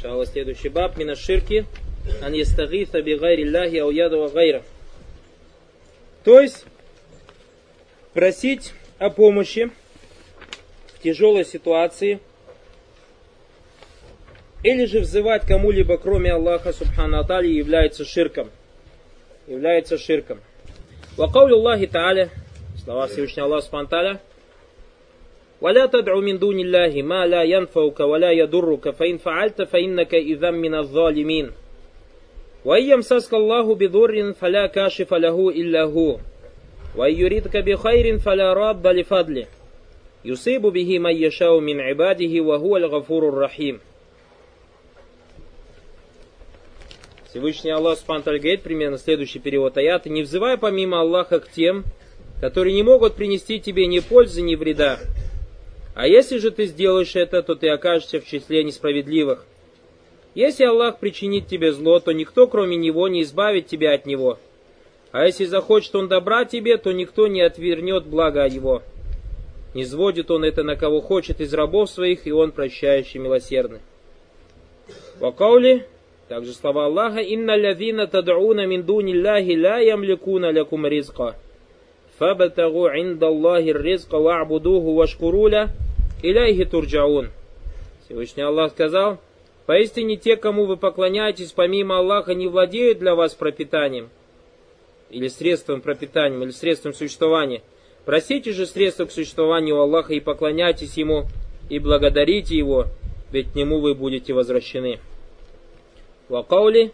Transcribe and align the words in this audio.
Иншаллах, 0.00 0.28
следующий 0.28 0.70
баб. 0.70 0.96
Мина 0.96 1.14
ширки. 1.14 1.66
Ан 2.22 2.32
ястагита 2.32 3.02
би 3.02 3.16
гайри 3.16 3.44
Аллахи 3.44 3.76
ау 3.76 3.90
яду 3.90 4.30
гайра. 4.32 4.62
То 6.24 6.40
есть, 6.40 6.64
просить 8.14 8.72
о 8.98 9.10
помощи 9.10 9.70
в 10.94 11.02
тяжелой 11.02 11.44
ситуации 11.44 12.20
или 14.62 14.86
же 14.86 15.00
взывать 15.00 15.46
кому-либо, 15.46 15.98
кроме 15.98 16.32
Аллаха, 16.32 16.72
субхану 16.72 17.18
атали, 17.18 17.48
является 17.48 18.06
ширком. 18.06 18.48
Является 19.46 19.98
ширком. 19.98 20.40
Вакаулю 21.18 21.56
Аллахи 21.56 21.86
Тааля, 21.86 22.30
слова 22.82 23.06
Всевышнего 23.06 23.46
Аллаха 23.46 23.66
Субхану 23.66 24.20
ولا 25.61 25.85
تدع 25.85 26.19
من 26.19 26.39
دون 26.39 26.59
الله 26.59 27.01
ما 27.01 27.25
لا 27.25 27.43
ينفعك 27.43 27.99
ولا 27.99 28.31
يضرك 28.31 28.89
فإن 28.89 29.17
فعلت 29.17 29.61
فإنك 29.61 30.13
إذا 30.13 30.51
من 30.51 30.75
الظالمين 30.75 31.51
وإن 32.65 32.83
يمسسك 32.83 33.33
الله 33.33 33.75
بضر 33.75 34.33
فلا 34.33 34.67
كاشف 34.67 35.13
له 35.13 35.49
إلا 35.49 35.83
هو 35.83 36.17
وإن 36.95 37.13
يريدك 37.13 37.57
بخير 37.57 38.17
فلا 38.17 38.53
راد 38.53 38.87
لفضله 38.87 39.47
يصيب 40.25 40.61
به 40.61 40.99
من 40.99 41.15
يشاء 41.15 41.59
من 41.59 41.79
عباده 41.79 42.41
وهو 42.41 42.77
الغفور 42.77 43.29
الرحيم 43.29 43.79
Всевышний 47.35 47.71
Аллах 47.71 47.99
Субтитры 47.99 48.39
говорит 48.39 48.61
примерно 48.61 48.97
следующий 48.97 49.39
перевод 49.39 49.75
аята. 49.75 50.09
Не 50.09 50.21
взывай 50.21 50.57
помимо 50.57 51.01
Аллаха 51.01 51.41
к 51.41 51.51
тем, 51.51 51.83
которые 52.39 52.73
не 52.73 52.81
могут 52.81 53.15
принести 53.15 53.59
тебе 53.59 53.87
ни 53.87 53.99
пользы, 53.99 54.41
ни 54.41 54.55
вреда, 54.55 55.01
а 55.95 56.07
если 56.07 56.39
же 56.39 56.51
ты 56.51 56.65
сделаешь 56.65 57.15
это, 57.15 57.41
то 57.41 57.55
ты 57.55 57.69
окажешься 57.69 58.19
в 58.19 58.25
числе 58.25 58.65
несправедливых. 58.65 59.45
Если 60.35 60.65
Аллах 60.65 60.99
причинит 60.99 61.47
тебе 61.47 61.71
зло, 61.71 62.01
то 62.01 62.11
никто, 62.11 62.47
кроме 62.47 62.75
Него, 62.75 63.07
не 63.07 63.21
избавит 63.21 63.67
тебя 63.67 63.93
от 63.93 64.05
Него. 64.05 64.37
А 65.13 65.25
если 65.25 65.45
захочет 65.45 65.95
Он 65.95 66.09
добра 66.09 66.43
тебе, 66.43 66.75
то 66.75 66.91
никто 66.91 67.27
не 67.27 67.39
отвернет 67.39 68.05
блага 68.05 68.45
Его. 68.45 68.83
Не 69.73 69.85
сводит 69.85 70.29
Он 70.29 70.43
это 70.43 70.63
на 70.63 70.75
кого 70.75 70.99
хочет 70.99 71.39
из 71.39 71.53
рабов 71.53 71.89
своих, 71.89 72.27
и 72.27 72.33
Он 72.33 72.51
прощающий 72.51 73.21
милосердный. 73.21 73.79
Вакаули, 75.21 75.85
также 76.27 76.51
слова 76.51 76.87
Аллаха, 76.87 77.19
«Инна 77.19 77.55
лявина 77.55 78.07
тад'уна 78.07 78.65
мин 78.65 78.83
дуни 78.83 79.13
Аллахи 79.15 79.57
ла 79.57 79.79
ямликуна 79.79 80.51
лякум 80.51 80.85
ризка». 80.85 81.35
فابتغوا 82.19 82.89
عند 82.89 83.23
الله 83.23 83.71
الرزق 83.71 84.15
واعبدوه 84.15 84.83
واشكروا 84.83 85.49
له 85.49 85.69
إليه 86.23 86.65
ترجعون 86.65 87.29
Всевышний 88.05 88.43
Аллах 88.43 88.71
сказал, 88.71 89.17
«Поистине 89.65 90.15
те, 90.15 90.35
кому 90.37 90.65
вы 90.65 90.77
поклоняетесь, 90.77 91.51
помимо 91.51 91.97
Аллаха, 91.97 92.35
не 92.35 92.47
владеют 92.47 92.99
для 92.99 93.15
вас 93.15 93.33
пропитанием, 93.33 94.09
или 95.09 95.27
средством 95.27 95.81
пропитания, 95.81 96.39
или 96.39 96.51
средством 96.51 96.93
существования. 96.93 97.63
Просите 98.05 98.51
же 98.51 98.67
средства 98.67 99.05
к 99.05 99.11
существованию 99.11 99.79
Аллаха 99.79 100.13
и 100.13 100.19
поклоняйтесь 100.19 100.97
Ему, 100.97 101.25
и 101.67 101.79
благодарите 101.79 102.55
Его, 102.55 102.85
ведь 103.31 103.53
к 103.53 103.55
Нему 103.55 103.79
вы 103.79 103.95
будете 103.95 104.33
возвращены». 104.33 104.99
Вакаули 106.29 106.91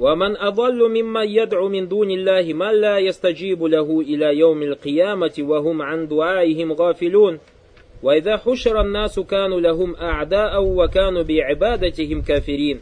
ومن 0.00 0.36
أضل 0.36 0.88
ممن 0.88 1.28
يدعو 1.28 1.68
من 1.68 1.88
دون 1.88 2.10
الله 2.10 2.52
من 2.52 2.80
لا 2.80 2.98
يستجيب 2.98 3.64
له 3.64 4.00
إلى 4.00 4.38
يوم 4.38 4.62
القيامة 4.62 5.32
وهم 5.38 5.82
عن 5.82 6.08
دعائهم 6.08 6.72
غافلون 6.72 7.38
وإذا 8.02 8.36
حشر 8.36 8.80
الناس 8.80 9.20
كانوا 9.20 9.60
لهم 9.60 9.96
أعداء 9.96 10.62
وكانوا 10.62 11.22
بعبادتهم 11.22 12.22
كافرين 12.22 12.80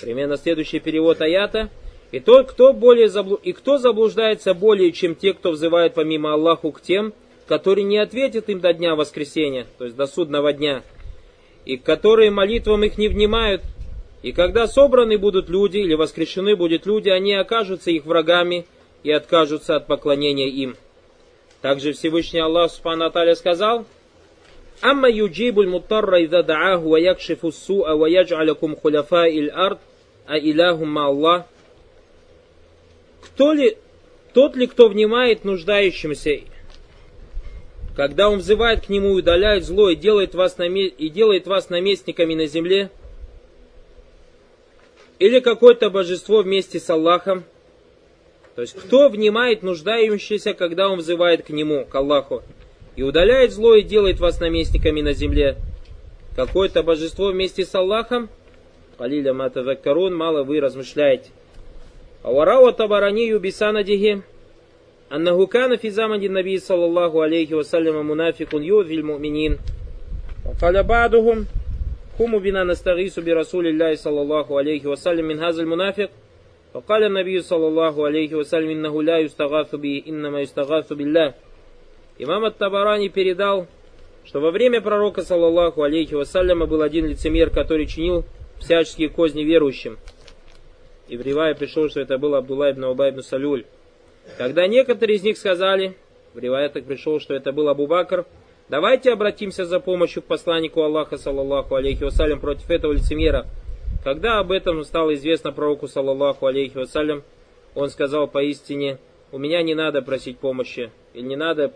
Примерно 0.00 0.36
следующий 0.36 0.78
перевод 0.78 1.20
аята. 1.20 1.70
И 2.12 2.20
тот, 2.20 2.50
кто 2.52 2.72
более 2.72 3.08
заблу... 3.08 3.34
и 3.36 3.52
кто 3.52 3.78
заблуждается 3.78 4.54
более, 4.54 4.92
чем 4.92 5.14
те, 5.14 5.34
кто 5.34 5.50
взывает 5.50 5.94
помимо 5.94 6.32
Аллаху 6.32 6.70
к 6.72 6.80
тем, 6.80 7.12
которые 7.46 7.84
не 7.84 7.98
ответят 7.98 8.48
им 8.48 8.60
до 8.60 8.72
дня 8.72 8.94
воскресения, 8.94 9.66
то 9.76 9.84
есть 9.84 9.96
до 9.96 10.06
судного 10.06 10.52
дня, 10.52 10.82
и 11.64 11.76
которые 11.76 12.30
молитвам 12.30 12.84
их 12.84 12.96
не 12.96 13.08
внимают, 13.08 13.62
и 14.22 14.32
когда 14.32 14.66
собраны 14.66 15.18
будут 15.18 15.48
люди 15.48 15.78
или 15.78 15.94
воскрешены 15.94 16.56
будут 16.56 16.86
люди, 16.86 17.08
они 17.08 17.34
окажутся 17.34 17.90
их 17.90 18.04
врагами 18.04 18.66
и 19.02 19.10
откажутся 19.10 19.76
от 19.76 19.86
поклонения 19.86 20.48
им. 20.48 20.76
Также 21.60 21.92
Всевышний 21.92 22.40
Аллах 22.40 22.70
Субхану 22.70 23.06
Аталя 23.06 23.34
сказал, 23.34 23.84
«Амма 24.89 25.09
юджибуль 25.09 25.69
мутарра 25.73 26.19
иза 26.25 26.43
дааху 26.43 26.89
ва 26.89 26.97
якшифу 26.97 27.51
суа 27.51 27.95
ва 27.95 28.07
ядж'алякум 28.21 28.75
хуляфа 28.75 29.25
иль 29.27 29.49
ард, 29.49 29.79
а 30.27 30.37
иляхум 30.37 30.97
Аллах». 30.97 31.45
Кто 33.21 33.53
ли, 33.53 33.77
тот 34.33 34.55
ли, 34.55 34.67
кто 34.67 34.89
внимает 34.89 35.45
нуждающимся, 35.45 36.41
когда 37.95 38.29
он 38.29 38.39
взывает 38.39 38.85
к 38.85 38.89
нему 38.89 39.11
удаляет 39.13 39.63
зло 39.63 39.89
и 39.89 39.95
делает 39.95 40.35
вас, 40.35 40.57
наме... 40.57 40.87
и 40.87 41.09
делает 41.09 41.47
вас 41.47 41.69
наместниками 41.69 42.35
на 42.35 42.45
земле– 42.45 42.91
или 45.23 45.39
какое-то 45.39 45.89
божество 45.89 46.41
вместе 46.41 46.81
с 46.81 46.89
Аллахом. 46.89 47.45
То 48.55 48.61
есть 48.61 48.73
кто 48.73 49.07
внимает 49.07 49.63
нуждающийся, 49.63 50.53
когда 50.53 50.89
он 50.89 50.99
взывает 50.99 51.45
к 51.45 51.49
нему, 51.49 51.85
к 51.85 51.95
Аллаху, 51.95 52.43
и 52.96 53.02
удаляет 53.02 53.52
зло 53.52 53.74
и 53.74 53.82
делает 53.82 54.20
вас 54.20 54.40
наместниками 54.40 55.00
на 55.00 55.12
земле. 55.12 55.56
Какое-то 56.36 56.82
божество 56.82 57.28
вместе 57.28 57.64
с 57.64 57.74
Аллахом, 57.74 58.28
Калиля 58.96 59.34
Матаваккарун, 59.34 60.14
мало 60.14 60.44
вы 60.44 60.60
размышляете. 60.60 61.30
Аварау 62.22 62.72
табаранию 62.72 63.38
бисанадихи, 63.38 64.22
أنه 65.12 65.46
كان 65.46 65.76
في 65.76 65.90
زمن 65.90 66.24
النبي 66.24 66.58
صلى 66.58 66.84
الله 66.84 67.22
عليه 67.22 67.54
وسلم 67.54 68.10
منافق 68.10 68.48
يؤذي 68.54 68.94
المؤمنين 68.94 69.58
وقال 70.46 70.82
بعضهم 70.82 71.46
كم 72.18 72.38
بنا 72.38 72.64
نستغيث 72.64 73.18
برسول 73.18 73.66
الله 73.66 73.94
صلى 73.94 74.20
الله 74.22 74.58
عليه 74.58 74.86
وسلم 74.86 75.24
من 75.24 75.38
هذا 75.40 75.62
المنافق 75.62 76.10
فقال 76.74 77.04
النبي 77.04 77.40
صلى 77.40 77.66
الله 77.66 78.06
عليه 78.06 78.34
وسلم 78.34 78.70
إنه 78.70 79.02
لا 79.02 79.18
يستغاث 79.18 79.74
به 79.74 80.02
إنما 80.08 80.40
يستغاث 80.40 80.92
بالله 80.92 81.34
Имам 82.17 82.45
Ат-Табарани 82.45 83.09
передал, 83.09 83.67
что 84.23 84.39
во 84.39 84.51
время 84.51 84.81
пророка, 84.81 85.23
саллаллаху 85.23 85.83
алейхи 85.83 86.13
вассаляма, 86.13 86.65
был 86.65 86.81
один 86.81 87.05
лицемер, 87.07 87.49
который 87.49 87.87
чинил 87.87 88.25
всяческие 88.59 89.09
козни 89.09 89.43
верующим. 89.43 89.97
И 91.07 91.17
в 91.17 91.21
Ривае 91.21 91.55
пришел, 91.55 91.89
что 91.89 91.99
это 91.99 92.17
был 92.17 92.35
Абдулла 92.35 92.71
ибн 92.71 92.85
Убай 92.85 93.11
ибн 93.11 93.21
Салюль. 93.21 93.65
Когда 94.37 94.67
некоторые 94.67 95.17
из 95.17 95.23
них 95.23 95.37
сказали, 95.37 95.95
в 96.33 96.39
Ривае 96.39 96.69
так 96.69 96.85
пришел, 96.85 97.19
что 97.19 97.33
это 97.33 97.51
был 97.51 97.67
Абу 97.67 97.87
Бакр, 97.87 98.25
Давайте 98.69 99.11
обратимся 99.11 99.65
за 99.65 99.81
помощью 99.81 100.23
к 100.23 100.25
посланнику 100.25 100.81
Аллаха, 100.81 101.17
саллаллаху 101.17 101.75
алейхи 101.75 102.03
вассалям, 102.03 102.39
против 102.39 102.71
этого 102.71 102.93
лицемера. 102.93 103.45
Когда 104.03 104.39
об 104.39 104.51
этом 104.51 104.83
стало 104.83 105.13
известно 105.15 105.51
пророку, 105.51 105.87
саллаллаху 105.87 106.45
алейхи 106.45 106.77
вассалям, 106.77 107.23
он 107.75 107.89
сказал 107.89 108.27
поистине, 108.27 108.99
у 109.31 109.37
меня 109.37 109.61
не 109.63 109.75
надо 109.75 110.01
просить 110.01 110.39
помощи, 110.39 110.91
или 111.13 111.23
не 111.23 111.35
надо 111.35 111.73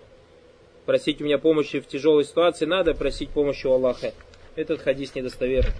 просить 0.87 1.21
у 1.21 1.25
меня 1.25 1.37
помощи 1.37 1.81
в 1.81 1.87
тяжелой 1.87 2.23
ситуации, 2.23 2.65
надо 2.65 2.95
просить 2.95 3.29
помощи 3.29 3.67
у 3.67 3.73
Аллаха. 3.73 4.13
Этот 4.55 4.81
хадис 4.81 5.13
недостоверный. 5.13 5.73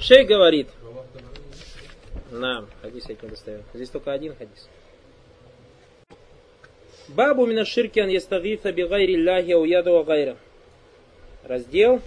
Шей 0.00 0.24
говорит, 0.24 0.68
на, 2.32 2.66
хадис 2.82 3.04
это 3.08 3.26
недостоверный. 3.26 3.64
Здесь 3.72 3.90
только 3.90 4.12
один 4.12 4.34
хадис. 4.34 4.68
Бабу 7.06 7.46
мина 7.46 7.64
ширки 7.64 8.00
ан 8.00 8.08
ястагиса 8.08 8.72
би 8.72 8.82
гайри 8.82 9.16
ляхи 9.16 9.52
уяду 9.52 10.02
гайра. 10.02 10.36
Раздел 11.44 12.02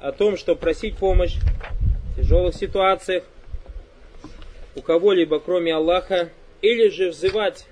о 0.00 0.12
том, 0.12 0.36
что 0.36 0.54
просить 0.54 0.98
помощь 0.98 1.36
в 2.12 2.20
тяжелых 2.20 2.54
ситуациях 2.54 3.24
у 4.76 4.82
кого-либо, 4.82 5.40
кроме 5.40 5.74
Аллаха, 5.74 6.28
или 6.60 6.90
же 6.90 7.08
взывать, 7.08 7.66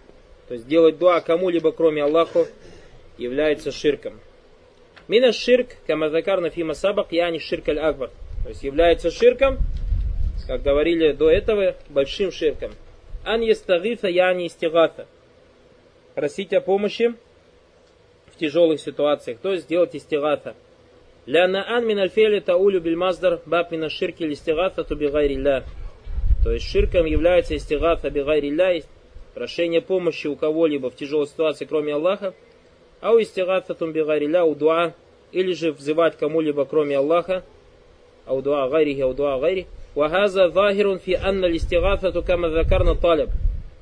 то 0.48 0.54
есть 0.54 0.66
делать 0.66 0.98
дуа 0.98 1.20
кому-либо, 1.20 1.72
кроме 1.72 2.02
Аллаха, 2.02 2.46
является 3.18 3.72
ширком. 3.72 4.20
Мина 5.08 5.32
ширк, 5.32 5.68
камазакар 5.86 6.40
на 6.40 6.50
фима 6.50 6.74
сабак, 6.74 7.08
я 7.10 7.30
не 7.30 7.38
ширк 7.38 7.68
аль 7.68 7.78
акбар. 7.78 8.10
То 8.42 8.50
есть 8.50 8.62
является 8.62 9.10
ширком, 9.10 9.58
как 10.46 10.62
говорили 10.62 11.12
до 11.12 11.30
этого, 11.30 11.76
большим 11.88 12.30
ширком. 12.30 12.72
Ан 13.24 13.40
ястагиса, 13.40 14.08
я 14.08 14.32
не 14.34 14.46
истигата 14.46 15.06
просить 16.16 16.54
о 16.54 16.62
помощи 16.62 17.14
в 18.32 18.38
тяжелых 18.38 18.80
ситуациях, 18.80 19.38
то 19.38 19.52
есть 19.52 19.64
сделать 19.64 19.94
истигата. 19.94 20.56
Ляна 21.26 21.64
ан 21.68 21.86
мин 21.86 21.98
альфели 21.98 22.40
таулю 22.40 22.80
бильмаздар 22.80 23.40
баб 23.44 23.70
мина 23.70 23.90
ширки 23.90 24.22
листигата 24.22 24.82
ту 24.82 24.96
бигайрилля. 24.96 25.64
То 26.42 26.52
есть 26.52 26.66
ширком 26.66 27.04
является 27.04 27.54
истигата 27.54 28.10
бигайрилля, 28.10 28.82
прошение 29.36 29.82
помощи 29.82 30.28
у 30.28 30.34
кого-либо 30.34 30.90
в 30.90 30.96
тяжелой 30.96 31.26
ситуации, 31.26 31.66
кроме 31.66 31.92
Аллаха, 31.92 32.32
а 33.02 33.12
у 33.12 33.20
истирата 33.20 33.74
тумбигариля, 33.74 34.44
у 34.44 34.54
дуа, 34.54 34.94
или 35.30 35.52
же 35.52 35.72
взывать 35.72 36.16
кому-либо, 36.16 36.64
кроме 36.64 36.96
Аллаха, 36.96 37.44
а 38.24 38.34
у 38.34 38.40
дуа 38.40 38.66
гари, 38.70 38.98
а 38.98 39.06
у 39.06 39.12
дуа 39.12 39.38
гари. 39.38 39.66
Вахаза 39.94 40.48
захирун 40.48 40.98
фи 40.98 41.18
анна 41.22 41.44
листигатату 41.44 42.22
кама 42.22 42.48
закарна 42.48 42.94
талиб. 42.94 43.28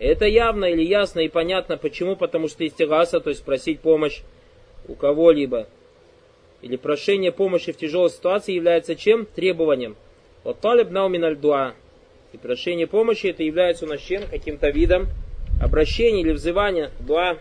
Это 0.01 0.25
явно 0.25 0.65
или 0.65 0.83
ясно 0.83 1.21
и 1.21 1.29
понятно. 1.29 1.77
Почему? 1.77 2.17
Потому 2.17 2.49
что 2.49 2.67
истигаса, 2.67 3.21
то 3.21 3.31
есть 3.31 3.45
просить 3.45 3.79
помощь 3.79 4.23
у 4.89 4.97
кого-либо, 4.97 5.69
или 6.63 6.75
прошение 6.75 7.31
помощи 7.31 7.71
в 7.71 7.77
тяжелой 7.77 8.11
ситуации 8.11 8.55
является 8.55 8.97
чем? 8.97 9.25
Требованием. 9.25 9.95
Вот 10.43 10.59
талиб 10.59 10.91
наумин 10.91 11.23
аль 11.23 11.37
дуа. 11.37 11.75
И 12.33 12.39
прошение 12.39 12.89
помощи 12.89 13.29
это 13.29 13.45
является 13.45 13.85
у 13.85 13.89
нас 13.89 14.01
чем? 14.01 14.25
Каким-то 14.29 14.71
видом 14.71 15.07
обращения 15.65 16.21
или 16.21 16.33
взывания 16.33 16.91
дуа. 17.01 17.39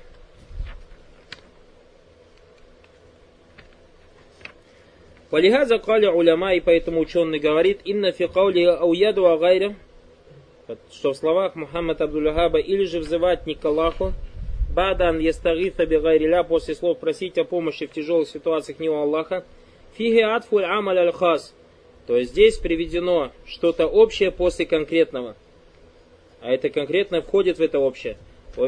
Валихаза 5.30 5.80
кали 5.80 6.08
уляма, 6.08 6.54
и 6.54 6.60
поэтому 6.60 7.02
ученый 7.02 7.40
говорит, 7.40 7.81
инна 7.86 8.12
фи 8.12 8.28
каули 8.28 8.64
ауяду 8.64 9.28
агайра, 9.28 9.75
что 10.92 11.14
в 11.14 11.18
словах 11.18 11.56
Мухаммада 11.56 12.06
Абдуллахаба 12.06 12.60
или 12.60 12.86
же 12.86 13.00
взывать 13.00 13.46
не 13.48 13.56
к 13.56 13.66
Аллаху, 13.66 14.14
бадан 14.74 15.20
ястагифа 15.20 15.86
бигайриля, 15.86 16.44
после 16.44 16.75
слов 16.75 17.00
просить 17.00 17.38
о 17.40 17.46
помощи 17.46 17.88
в 17.88 17.92
тяжелых 17.92 18.30
ситуациях 18.30 18.80
не 18.80 18.90
у 18.90 18.96
Аллаха, 18.96 19.44
фиги 19.98 20.20
атфуль 20.20 20.66
амаль 20.66 21.00
аль 21.00 21.12
хас, 21.12 21.54
то 22.06 22.16
есть 22.16 22.31
здесь 22.31 22.58
приведено 22.58 23.31
что-то 23.48 23.88
общее 23.88 24.30
после 24.31 24.68
конкретного. 24.68 25.36
А 26.44 26.51
это 26.51 26.69
конкретное 26.69 27.22
входит 27.22 27.57
в 27.57 27.62
это 27.62 27.80
общее. 27.80 28.18
И 28.57 28.60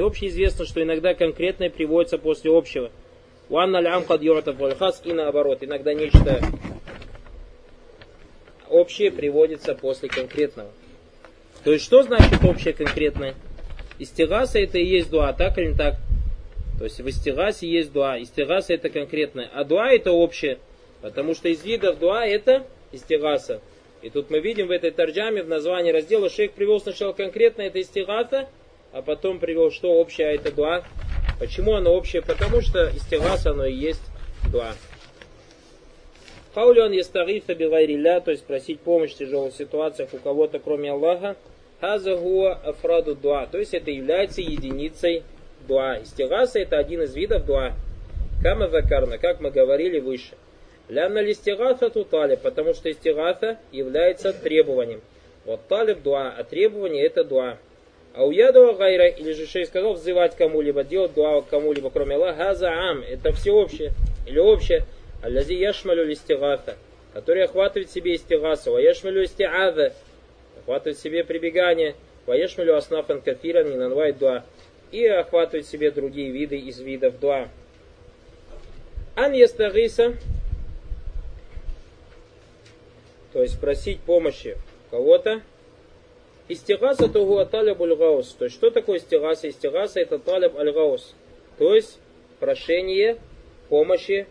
общеизвестно, 0.00 0.66
что 0.66 0.82
иногда 0.82 1.14
конкретное 1.14 1.70
приводится 1.70 2.18
после 2.18 2.50
общего. 2.50 2.90
И 3.48 5.12
наоборот, 5.12 5.58
иногда 5.62 5.94
нечто 5.94 6.40
общее 8.68 9.12
приводится 9.12 9.76
после 9.76 10.08
конкретного. 10.08 10.70
То 11.62 11.70
есть, 11.72 11.84
что 11.84 12.02
значит 12.02 12.44
общее 12.44 12.74
конкретное? 12.74 13.34
Истигаса 14.00 14.58
это 14.58 14.78
и 14.78 14.84
есть 14.84 15.10
дуа, 15.10 15.32
так 15.32 15.58
или 15.58 15.68
не 15.68 15.76
так? 15.76 15.94
То 16.78 16.84
есть 16.84 17.00
в 17.00 17.06
истигасе 17.06 17.68
есть 17.68 17.92
дуа. 17.92 18.20
Истигаса 18.20 18.74
это 18.74 18.90
конкретное. 18.90 19.48
А 19.54 19.62
дуа 19.62 19.92
это 19.92 20.10
общее. 20.10 20.58
Потому 21.02 21.36
что 21.36 21.48
из 21.48 21.62
видов 21.62 22.00
дуа 22.00 22.26
это 22.26 22.66
истигаса. 22.90 23.60
И 24.02 24.10
тут 24.10 24.30
мы 24.30 24.40
видим 24.40 24.66
в 24.66 24.70
этой 24.72 24.90
тарджаме, 24.90 25.42
в 25.42 25.48
названии 25.48 25.92
раздела, 25.92 26.28
шейх 26.28 26.52
привел 26.52 26.80
сначала 26.80 27.12
конкретно 27.12 27.62
это 27.62 27.80
истигаса, 27.80 28.48
а 28.92 29.00
потом 29.00 29.38
привел, 29.38 29.70
что 29.70 29.92
общее, 29.92 30.28
а 30.28 30.32
это 30.32 30.52
дуа. 30.52 30.84
Почему 31.38 31.74
оно 31.74 31.94
общее? 31.94 32.20
Потому 32.20 32.60
что 32.60 32.90
истигаса 32.94 33.50
оно 33.50 33.64
и 33.64 33.74
есть 33.74 34.02
дуа. 34.50 34.72
Каулю 36.52 36.84
он 36.84 36.92
ястагифа 36.92 37.54
бигайрилля, 37.54 38.20
то 38.20 38.30
есть 38.32 38.44
просить 38.44 38.80
помощь 38.80 39.12
в 39.12 39.18
тяжелых 39.18 39.54
ситуациях 39.54 40.10
у 40.12 40.18
кого-то, 40.18 40.58
кроме 40.58 40.90
Аллаха. 40.90 41.36
Хаза 41.80 42.16
гуа 42.16 42.52
афраду 42.52 43.14
дуа, 43.14 43.46
то 43.46 43.58
есть 43.58 43.74
это 43.74 43.90
является 43.90 44.40
единицей 44.40 45.22
дуа. 45.66 46.00
Истигаса 46.02 46.58
это 46.58 46.76
один 46.76 47.02
из 47.02 47.14
видов 47.14 47.46
дуа. 47.46 47.72
Кама 48.42 48.68
закарна, 48.68 49.18
как 49.18 49.40
мы 49.40 49.50
говорили 49.50 49.98
выше. 49.98 50.34
Лянна 50.92 51.20
листигаса 51.20 51.88
тутали, 51.88 52.36
потому 52.36 52.74
что 52.74 52.90
истигаса 52.90 53.56
является 53.72 54.34
требованием. 54.34 55.00
Вот 55.46 55.66
талиб 55.66 56.02
дуа, 56.02 56.34
а 56.36 56.44
требование 56.44 57.06
это 57.06 57.24
дуа. 57.24 57.56
А 58.14 58.26
у 58.26 58.30
ядова 58.30 58.74
гайра, 58.74 59.06
или 59.06 59.32
же 59.32 59.46
шей 59.46 59.64
сказал, 59.64 59.94
взывать 59.94 60.36
кому-либо, 60.36 60.84
делать 60.84 61.14
дуа 61.14 61.40
кому-либо, 61.40 61.88
кроме 61.88 62.16
Аллаха, 62.16 62.44
хаза 62.44 62.70
ам, 62.70 63.02
это 63.08 63.32
всеобщее, 63.32 63.92
или 64.26 64.38
общее. 64.38 64.84
Аллази 65.22 65.54
яшмалю 65.54 66.04
листигата, 66.04 66.76
который 67.14 67.44
охватывает 67.44 67.90
себе 67.90 68.14
истигасу, 68.14 68.74
а 68.74 68.80
яшмалю 68.82 69.22
истиада, 69.22 69.94
охватывает 70.58 70.98
себе 70.98 71.24
прибегание, 71.24 71.94
а 72.26 72.36
яшмалю 72.36 72.76
аснафан 72.76 73.22
кафиран 73.22 73.70
нинанвай 73.70 74.12
дуа, 74.12 74.44
и 74.90 75.06
охватывает 75.06 75.66
себе 75.66 75.90
другие 75.90 76.30
виды 76.30 76.58
из 76.58 76.80
видов 76.80 77.18
дуа. 77.18 77.48
Ан 79.16 79.32
ястагиса, 79.32 80.16
то 83.32 83.42
есть 83.42 83.60
просить 83.60 84.00
помощи 84.00 84.56
кого-то, 84.90 85.42
Истигаса 86.48 87.08
то 87.08 87.24
гуа 87.24 87.46
таляб 87.46 87.78
гаус. 87.78 88.34
То 88.38 88.44
есть, 88.44 88.56
что 88.56 88.70
такое 88.70 88.98
истигаса? 88.98 89.48
Истигаса 89.48 90.00
это 90.00 90.18
таляб 90.18 90.56
аль 90.56 90.72
гаус. 90.72 91.14
То 91.56 91.74
есть, 91.74 91.98
прошение 92.40 93.18
помощи 93.68 94.26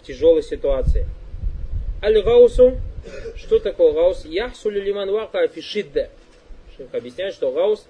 в 0.00 0.06
тяжелой 0.06 0.42
ситуации. 0.42 1.06
Аль-Гаусу, 2.02 2.78
что 3.36 3.58
такое 3.58 3.92
Гаус? 3.92 4.24
Яхсулю 4.24 4.82
лиман 4.82 5.10
вака 5.10 5.46
фишидда. 5.46 6.08
Объясняет, 6.92 7.34
что 7.34 7.52
Гаус 7.52 7.86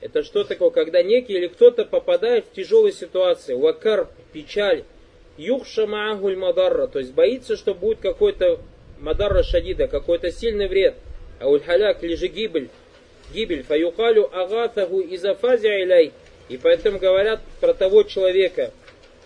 это 0.00 0.22
что 0.22 0.44
такое, 0.44 0.70
когда 0.70 1.02
некий 1.02 1.34
или 1.34 1.48
кто-то 1.48 1.84
попадает 1.84 2.46
в 2.46 2.52
тяжелую 2.52 2.92
ситуацию. 2.92 3.58
Вакар, 3.58 4.08
печаль. 4.32 4.84
Юхша 5.36 5.86
маагуль 5.86 6.36
мадарра, 6.36 6.86
то 6.86 6.98
есть 6.98 7.14
боится, 7.14 7.56
что 7.56 7.74
будет 7.74 8.00
какой-то 8.00 8.60
мадарра 9.02 9.42
шадида, 9.42 9.88
какой-то 9.88 10.30
сильный 10.30 10.68
вред. 10.68 10.94
А 11.40 11.48
ульхаляк, 11.48 12.00
же 12.02 12.28
гибель. 12.28 12.70
Гибель. 13.34 13.64
Фаюкалю 13.64 14.30
агатаху 14.32 15.02
изафазя 15.02 15.82
иляй. 15.82 16.12
И 16.48 16.56
поэтому 16.56 16.98
говорят 16.98 17.40
про 17.60 17.74
того 17.74 18.04
человека, 18.04 18.72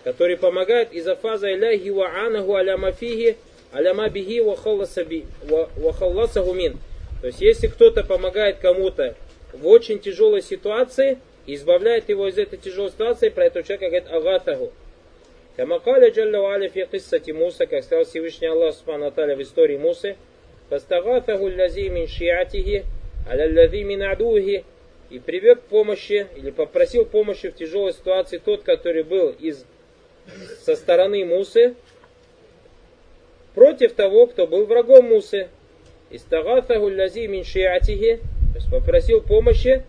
который 0.03 0.37
помогает 0.37 0.93
из 0.93 1.05
фаза 1.17 1.53
иляхи 1.53 1.89
ва 1.89 2.09
анаху 2.25 2.55
аля 2.55 2.77
мафихи 2.77 3.37
аля 3.73 3.93
мабихи 3.93 4.39
ва 4.39 4.55
халласаху 5.93 6.53
мин. 6.53 6.79
То 7.21 7.27
есть, 7.27 7.41
если 7.41 7.67
кто-то 7.67 8.03
помогает 8.03 8.57
кому-то 8.57 9.15
в 9.53 9.67
очень 9.67 9.99
тяжелой 9.99 10.41
ситуации, 10.41 11.19
избавляет 11.45 12.09
его 12.09 12.27
из 12.27 12.37
этой 12.37 12.57
тяжелой 12.57 12.91
ситуации, 12.91 13.29
про 13.29 13.45
этого 13.45 13.63
человека 13.63 13.89
говорит 13.89 14.11
агатаху. 14.11 14.71
Камакаля 15.57 16.11
Джалла 16.11 16.41
Валя 16.41 16.69
фи 16.69 16.85
киссати 16.85 17.31
Муса, 17.31 17.65
как 17.65 17.83
сказал 17.83 18.05
Всевышний 18.05 18.47
Аллах 18.47 18.75
Субхану 18.75 19.09
в 19.09 19.41
истории 19.41 19.77
Мусы, 19.77 20.15
Фастагатаху 20.69 21.47
лязи 21.47 21.89
мин 21.89 22.07
шиатихи, 22.07 22.85
аля 23.27 23.47
лязи 23.47 23.81
мин 23.81 24.03
адухи, 24.03 24.65
и 25.09 25.17
привел 25.17 25.55
к 25.55 25.61
помощи, 25.61 26.27
или 26.35 26.51
попросил 26.51 27.05
помощи 27.05 27.49
в 27.49 27.55
тяжелой 27.55 27.93
ситуации 27.93 28.37
тот, 28.37 28.61
который 28.61 29.01
был 29.01 29.31
из 29.31 29.65
со 30.61 30.75
стороны 30.75 31.25
Мусы 31.25 31.73
против 33.55 33.93
того, 33.93 34.27
кто 34.27 34.45
был 34.45 34.67
врагом 34.67 35.05
Мусы. 35.05 35.49
Истагафаху 36.11 36.87
лязи 36.87 37.25
мин 37.25 37.43
шиатихи, 37.43 38.17
то 38.53 38.59
есть 38.59 38.69
попросил 38.69 39.21
помощи 39.21 39.81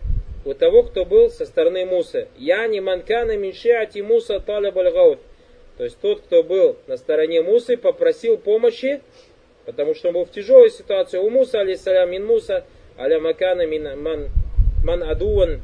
у 0.45 0.55
того, 0.55 0.81
кто 0.81 1.05
был 1.05 1.29
со 1.29 1.45
стороны 1.45 1.85
Мусы. 1.85 2.27
Я 2.39 2.65
не 2.65 2.81
манкана 2.81 3.37
мин 3.37 3.53
шиати 3.53 3.99
Муса 3.99 4.39
талаб 4.39 4.75
аль 4.75 4.89
То 5.79 5.85
есть 5.85 5.97
тот, 6.01 6.19
кто 6.19 6.43
был 6.43 6.75
на 6.87 6.97
стороне 6.97 7.41
Мусы, 7.41 7.77
попросил 7.77 8.37
помощи, 8.37 9.01
потому 9.65 9.95
что 9.95 10.09
он 10.09 10.15
был 10.15 10.25
в 10.25 10.31
тяжелой 10.31 10.71
ситуации. 10.71 11.19
У 11.19 11.29
Муса, 11.29 11.61
алейсалям, 11.61 12.11
мин 12.11 12.25
Муса, 12.25 12.65
аля 12.97 13.17
макана 13.21 13.65
мин 13.65 13.97
ман, 13.97 14.27
ман 14.83 15.01
адуан 15.03 15.61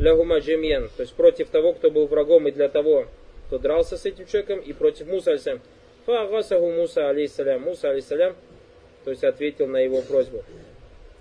лягума 0.00 0.38
джемьян. 0.38 0.88
То 0.96 1.02
есть 1.02 1.12
против 1.12 1.50
того, 1.50 1.74
кто 1.74 1.90
был 1.90 2.06
врагом 2.06 2.48
и 2.48 2.50
для 2.50 2.70
того, 2.70 3.08
кто 3.48 3.58
дрался 3.58 3.98
с 3.98 4.06
этим 4.06 4.24
человеком, 4.24 4.58
и 4.60 4.72
против 4.72 5.06
Муса, 5.06 5.32
алейсалям. 5.32 5.60
Фаагасаху 6.06 6.70
Муса, 6.70 7.10
алейсалям. 7.10 7.60
Муса, 7.60 7.90
алейсалям, 7.90 8.36
то 9.04 9.10
есть 9.10 9.22
ответил 9.22 9.66
на 9.66 9.80
его 9.80 10.00
просьбу. 10.00 10.44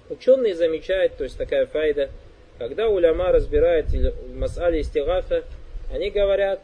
Ученые 0.10 0.56
замечают, 0.56 1.18
то 1.18 1.25
есть 1.25 1.38
такая 1.38 1.66
файда, 1.66 2.12
когда 2.60 2.88
уляма 2.88 3.34
разбирает 3.34 3.88
масали 4.34 4.80
истигафа, 4.80 5.44
они 5.92 6.12
говорят, 6.12 6.62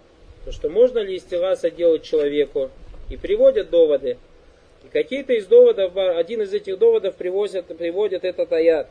что 0.52 0.70
можно 0.70 1.00
ли 1.00 1.18
истигаса 1.18 1.72
делать 1.72 2.04
человеку, 2.04 2.70
и 3.10 3.18
приводят 3.18 3.70
доводы. 3.70 4.18
И 4.84 4.88
какие-то 4.88 5.34
из 5.34 5.46
доводов, 5.46 5.96
один 5.96 6.42
из 6.42 6.54
этих 6.54 6.78
доводов 6.78 7.16
приводят, 7.16 7.66
приводят 7.78 8.26
этот 8.26 8.52
аят. 8.52 8.88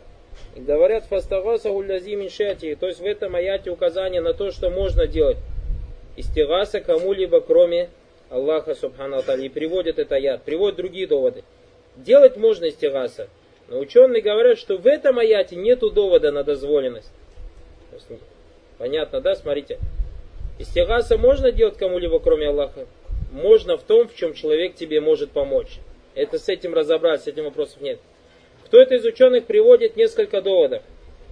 И 0.57 0.61
говорят, 0.61 1.05
фастагаса 1.05 1.71
гуллязи 1.71 2.15
миншати, 2.15 2.75
то 2.75 2.87
есть 2.87 3.01
в 3.01 3.05
этом 3.05 3.35
аяте 3.35 3.71
указание 3.71 4.23
на 4.23 4.33
то, 4.33 4.51
что 4.51 4.71
можно 4.71 5.07
делать 5.07 5.37
истигаса 6.17 6.81
кому-либо, 6.81 7.41
кроме 7.41 7.91
Аллаха 8.31 8.75
Субхану. 8.75 9.21
И 9.21 9.49
приводит 9.49 9.99
это 9.99 10.15
аят, 10.15 10.43
приводят 10.43 10.77
другие 10.77 11.07
доводы. 11.07 11.45
Делать 11.97 12.39
можно 12.39 12.69
истигаса, 12.69 13.29
но 13.69 13.79
ученые 13.79 14.23
говорят, 14.23 14.59
что 14.59 14.79
в 14.79 14.87
этом 14.87 15.19
аяте 15.19 15.57
нету 15.57 15.91
довода 15.91 16.33
на 16.33 16.43
дозволенность. 16.43 17.13
Понятно, 18.79 19.21
да? 19.21 19.35
Смотрите. 19.35 19.79
Истигаса 20.63 21.19
можно 21.19 21.51
делать 21.51 21.77
кому-либо, 21.77 22.21
кроме 22.21 22.47
Аллаха? 22.47 22.87
Можно 23.33 23.77
в 23.77 23.83
том, 23.83 24.07
в 24.07 24.15
чем 24.15 24.33
человек 24.33 24.77
тебе 24.77 25.01
может 25.01 25.33
помочь. 25.33 25.81
Это 26.15 26.39
с 26.39 26.49
этим 26.49 26.73
разобрать, 26.73 27.23
с 27.23 27.27
этим 27.27 27.47
вопросов 27.47 27.81
нет. 27.81 27.99
Кто-то 28.67 28.95
из 28.95 29.05
ученых 29.05 29.47
приводит 29.47 29.97
несколько 29.97 30.41
доводов. 30.41 30.85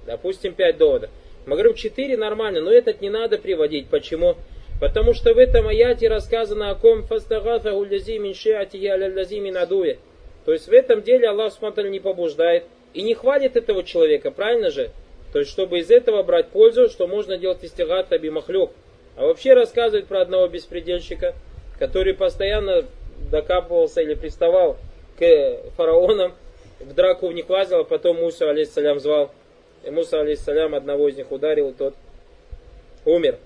Допустим, 0.05 0.53
пять 0.53 0.79
доводов. 0.79 1.11
Мы 1.47 1.53
говорим, 1.53 1.75
четыре 1.75 2.17
нормально, 2.17 2.61
но 2.61 2.73
этот 2.73 3.01
не 3.01 3.09
надо 3.09 3.39
приводить. 3.39 3.87
Почему? 3.89 4.35
Потому 4.81 5.15
что 5.15 5.33
в 5.33 5.39
этом 5.39 5.69
аяте 5.69 6.09
рассказано 6.09 6.71
о 6.71 6.75
ком 6.75 7.05
фастагатаху 7.05 7.85
лязи 7.85 8.19
мин 8.19 8.35
лязи 8.35 9.39
мин 9.39 9.57
адуе. 9.57 9.99
То 10.45 10.53
есть 10.53 10.67
в 10.67 10.73
этом 10.73 11.03
деле 11.03 11.29
Аллах 11.29 11.53
Субтитры 11.53 11.89
не 11.89 12.01
побуждает 12.01 12.65
и 12.95 13.03
не 13.03 13.15
хвалит 13.15 13.55
этого 13.55 13.85
человека, 13.85 14.33
правильно 14.33 14.71
же? 14.71 14.91
То 15.33 15.39
есть 15.39 15.53
чтобы 15.53 15.79
из 15.79 15.89
этого 15.89 16.25
брать 16.25 16.49
пользу, 16.49 16.89
что 16.89 17.07
можно 17.07 17.39
делать 17.39 17.63
истигат 17.63 18.13
аби 18.13 18.29
махлюк. 18.29 18.73
А 19.17 19.25
вообще 19.25 19.55
рассказывает 19.55 20.07
про 20.07 20.23
одного 20.23 20.49
беспредельщика, 20.49 21.35
который 21.79 22.15
постоянно 22.15 22.85
докапывался 23.31 24.01
или 24.01 24.15
приставал 24.15 24.77
к 25.19 25.61
фараонам, 25.77 26.35
в 26.81 26.95
драку 26.95 27.29
в 27.29 27.33
них 27.33 27.49
лазил, 27.51 27.81
а 27.81 27.85
потом 27.85 28.17
Муса, 28.17 28.49
алейсалям, 28.49 29.01
звал. 29.01 29.31
И 29.85 29.91
Муса, 29.91 30.21
алейсалям, 30.21 30.75
одного 30.75 31.09
из 31.09 31.17
них 31.17 31.31
ударил, 31.31 31.71
и 31.71 31.75
тот 31.75 31.95
умер. 33.05 33.39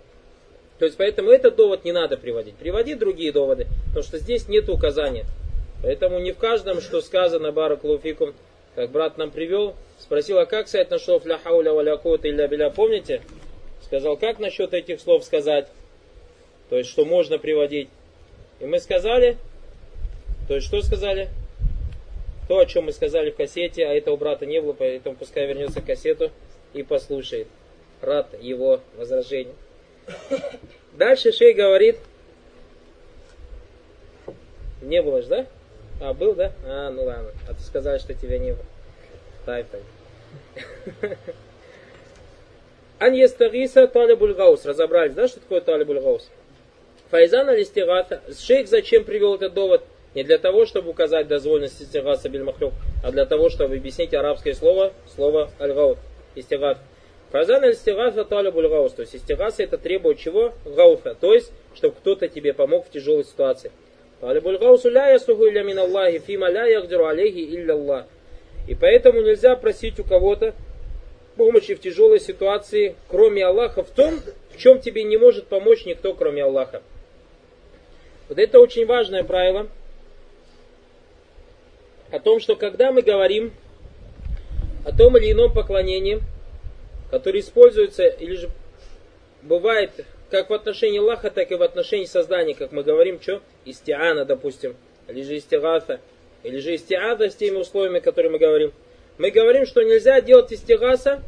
То 0.78 0.84
есть 0.86 0.96
поэтому 0.96 1.30
этот 1.30 1.56
довод 1.56 1.84
не 1.84 1.92
надо 1.92 2.16
приводить. 2.16 2.56
Приводи 2.56 2.94
другие 2.94 3.32
доводы, 3.32 3.66
потому 3.86 4.02
что 4.02 4.18
здесь 4.18 4.48
нет 4.48 4.68
указания. 4.68 5.24
Поэтому 5.82 6.18
не 6.18 6.32
в 6.32 6.38
каждом, 6.38 6.80
что 6.80 7.00
сказано 7.00 7.52
Баракулуфикум, 7.52 8.34
как 8.74 8.90
брат 8.90 9.18
нам 9.18 9.30
привел, 9.30 9.74
спросил, 9.98 10.38
а 10.38 10.46
как 10.46 10.66
сайт 10.66 10.90
нашел 10.90 11.20
ля 11.24 11.38
хауля 11.38 11.72
валя 11.72 11.96
кота 11.96 12.28
илля 12.28 12.48
биля, 12.48 12.70
помните? 12.70 13.22
Сказал, 13.84 14.16
как 14.16 14.38
насчет 14.38 14.72
этих 14.72 15.00
слов 15.00 15.24
сказать? 15.24 15.68
То 16.70 16.78
есть, 16.78 16.88
что 16.88 17.04
можно 17.04 17.38
приводить. 17.38 17.88
И 18.60 18.64
мы 18.64 18.78
сказали, 18.78 19.36
то 20.48 20.54
есть, 20.54 20.66
что 20.66 20.80
сказали? 20.80 21.28
То, 22.48 22.58
о 22.58 22.66
чем 22.66 22.84
мы 22.84 22.92
сказали 22.92 23.30
в 23.30 23.36
кассете, 23.36 23.86
а 23.86 23.92
этого 23.92 24.16
брата 24.16 24.46
не 24.46 24.60
было, 24.60 24.72
поэтому 24.72 25.16
пускай 25.16 25.46
вернется 25.46 25.82
к 25.82 25.86
кассету 25.86 26.30
и 26.72 26.82
послушает. 26.82 27.46
Рад 28.00 28.34
его 28.40 28.80
возражению. 28.96 29.54
Дальше 30.92 31.32
шей 31.32 31.52
говорит, 31.52 31.98
не 34.80 35.02
было 35.02 35.22
же, 35.22 35.28
да? 35.28 35.46
А, 36.00 36.12
был, 36.12 36.34
да? 36.34 36.52
А, 36.66 36.90
ну 36.90 37.04
ладно. 37.04 37.32
А 37.48 37.54
ты 37.54 37.60
сказал, 37.62 37.98
что 37.98 38.14
тебя 38.14 38.38
не 38.38 38.52
было. 38.52 38.64
Тай, 39.44 39.64
тай. 39.64 39.82
Ан 43.04 43.12
естагиса 43.12 43.86
талибуль 43.86 44.32
гаус. 44.32 44.64
Разобрались, 44.64 45.12
да, 45.12 45.28
что 45.28 45.38
такое 45.38 45.60
талибуль 45.60 46.00
гаус? 46.00 46.30
Файзан 47.10 47.50
алистигата. 47.50 48.22
Шейх 48.34 48.66
зачем 48.66 49.04
привел 49.04 49.34
этот 49.34 49.52
довод? 49.52 49.82
Не 50.14 50.24
для 50.24 50.38
того, 50.38 50.64
чтобы 50.64 50.88
указать 50.88 51.28
дозвольность 51.28 51.82
истигаса 51.82 52.30
бельмахлюк, 52.30 52.72
а 53.02 53.12
для 53.12 53.26
того, 53.26 53.50
чтобы 53.50 53.74
объяснить 53.74 54.14
арабское 54.14 54.54
слово, 54.54 54.94
слово 55.14 55.50
аль-гаут, 55.60 55.98
истигат. 56.34 56.78
Фазан 57.30 57.64
аль-истигаса 57.64 58.24
талибуль 58.24 58.68
гаус. 58.68 58.94
То 58.94 59.02
есть 59.02 59.14
истигаса 59.16 59.64
это 59.64 59.76
требует 59.76 60.18
чего? 60.18 60.54
Гауфа. 60.64 61.14
То 61.14 61.34
есть, 61.34 61.52
чтобы 61.74 61.96
кто-то 61.96 62.28
тебе 62.28 62.54
помог 62.54 62.86
в 62.86 62.90
тяжелой 62.90 63.24
ситуации. 63.24 63.70
Талибуль 64.22 64.56
гаусу 64.56 64.88
ля 64.88 65.10
ясуху 65.10 65.46
илля 65.46 65.62
мин 65.62 65.78
Аллахи, 65.78 66.20
фима 66.20 66.48
ля 66.48 66.64
ягдиру 66.64 67.04
алейхи 67.04 67.54
илля 67.54 67.74
Аллах. 67.74 68.06
И 68.66 68.74
поэтому 68.74 69.20
нельзя 69.20 69.56
просить 69.56 70.00
у 70.00 70.04
кого-то 70.04 70.54
помощи 71.36 71.74
в 71.74 71.80
тяжелой 71.80 72.20
ситуации, 72.20 72.96
кроме 73.08 73.44
Аллаха, 73.44 73.82
в 73.82 73.90
том, 73.90 74.20
в 74.50 74.58
чем 74.58 74.80
тебе 74.80 75.04
не 75.04 75.16
может 75.16 75.46
помочь 75.46 75.84
никто, 75.84 76.14
кроме 76.14 76.44
Аллаха. 76.44 76.82
Вот 78.28 78.38
это 78.38 78.58
очень 78.60 78.86
важное 78.86 79.24
правило– 79.24 79.68
о 82.14 82.20
том, 82.20 82.38
что 82.38 82.54
когда 82.54 82.92
мы 82.92 83.02
говорим 83.02 83.52
о 84.84 84.96
том 84.96 85.16
или 85.16 85.32
ином 85.32 85.52
поклонении, 85.52 86.20
которое 87.10 87.40
используется 87.40 88.06
или 88.06 88.36
же 88.36 88.50
бывает 89.42 89.90
как 90.30 90.50
в 90.50 90.54
отношении 90.54 91.00
Аллаха, 91.00 91.30
так 91.30 91.50
и 91.50 91.56
в 91.56 91.62
отношении 91.62 92.04
создания, 92.04 92.54
как 92.54 92.70
мы 92.70 92.84
говорим, 92.84 93.20
что 93.20 93.42
истиана, 93.64 94.24
допустим, 94.24 94.76
или 95.08 95.22
же 95.22 95.36
истигафа, 95.36 96.00
или 96.44 96.58
же 96.58 96.74
истиада 96.74 97.30
с 97.30 97.34
теми 97.34 97.56
условиями, 97.56 97.98
которые 97.98 98.30
мы 98.30 98.38
говорим. 98.38 98.72
Мы 99.16 99.30
говорим, 99.30 99.64
что 99.64 99.82
нельзя 99.82 100.20
делать 100.20 100.52
истигаса, 100.52 101.22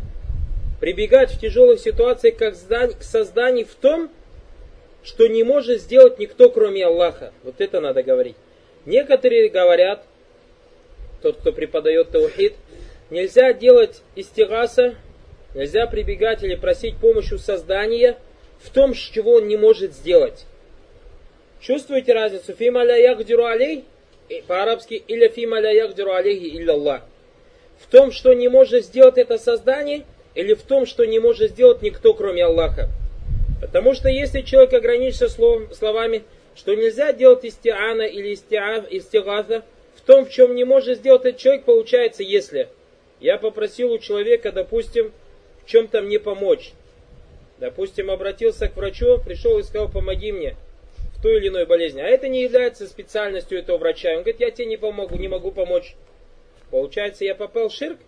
прибегать 0.81 1.31
в 1.31 1.41
тяжелых 1.41 1.79
ситуациях 1.79 2.37
как 2.37 2.55
к 2.99 3.03
созданию 3.03 3.67
в 3.67 3.75
том, 3.75 4.11
что 5.05 5.29
не 5.29 5.45
может 5.45 5.81
сделать 5.81 6.19
никто, 6.19 6.51
кроме 6.51 6.85
Аллаха. 6.85 7.33
Вот 7.45 7.61
это 7.61 7.81
надо 7.81 8.03
говорить. 8.03 8.35
Некоторые 8.87 9.49
говорят, 9.49 10.05
тот, 11.23 11.37
кто 11.37 11.53
преподает 11.53 12.11
таухид, 12.11 12.55
нельзя 13.11 13.53
делать 13.53 14.03
истигаса, 14.17 14.97
нельзя 15.55 15.87
прибегать 15.87 16.43
или 16.43 16.57
просить 16.57 16.97
помощи 16.97 17.35
создания 17.35 18.19
в 18.59 18.71
том, 18.71 18.95
чего 18.95 19.35
он 19.35 19.47
не 19.47 19.57
может 19.57 19.93
сделать. 19.93 20.45
Чувствуете 21.61 22.15
разницу? 22.15 22.53
Фима 22.53 22.83
ля 22.83 22.97
ягдиру 22.97 23.45
алей, 23.45 23.85
по-арабски, 24.49 24.95
или 24.95 25.29
фима 25.29 25.61
ля 25.61 25.71
ягдиру 25.71 26.13
алейхи 26.13 26.57
илля 26.57 27.03
В 27.79 27.91
том, 27.91 28.13
что 28.13 28.33
не 28.33 28.49
может 28.49 28.85
сделать 28.85 29.19
это 29.19 29.39
создание, 29.39 30.05
или 30.35 30.55
в 30.55 30.63
том, 30.63 30.87
что 30.87 31.05
не 31.05 31.19
может 31.19 31.53
сделать 31.53 31.83
никто, 31.83 32.15
кроме 32.15 32.45
Аллаха. 32.45 32.89
Потому 33.61 33.95
что 33.95 34.09
если 34.09 34.43
человек 34.43 34.75
ограничится 34.75 35.29
слов, 35.29 35.75
словами, 35.75 36.25
что 36.55 36.75
нельзя 36.75 37.13
делать 37.13 37.45
истиана 37.45 38.03
или 38.03 38.35
истигаза, 38.35 39.63
том, 40.07 40.25
в 40.25 40.31
чем 40.31 40.55
не 40.55 40.65
может 40.65 40.99
сделать 40.99 41.25
этот 41.25 41.41
человек, 41.41 41.65
получается, 41.65 42.23
если 42.23 42.69
я 43.21 43.37
попросил 43.37 43.93
у 43.93 43.99
человека, 43.99 44.53
допустим, 44.53 45.13
в 45.65 45.69
чем-то 45.69 46.01
мне 46.01 46.19
помочь. 46.19 46.73
Допустим, 47.59 48.11
обратился 48.11 48.69
к 48.69 48.77
врачу, 48.77 49.19
пришел 49.19 49.59
и 49.59 49.63
сказал, 49.63 49.89
помоги 49.89 50.31
мне 50.31 50.57
в 51.17 51.23
той 51.23 51.39
или 51.39 51.49
иной 51.49 51.67
болезни. 51.67 52.01
А 52.01 52.07
это 52.07 52.29
не 52.29 52.43
является 52.43 52.87
специальностью 52.87 53.59
этого 53.59 53.79
врача. 53.79 54.11
Он 54.11 54.17
говорит, 54.17 54.41
я 54.41 54.51
тебе 54.51 54.67
не 54.67 54.77
помогу, 54.77 55.17
не 55.17 55.29
могу 55.29 55.51
помочь. 55.51 55.97
Получается, 56.71 57.25
я 57.25 57.35
попал 57.35 57.69
в 57.69 57.73
ширк. 57.73 57.99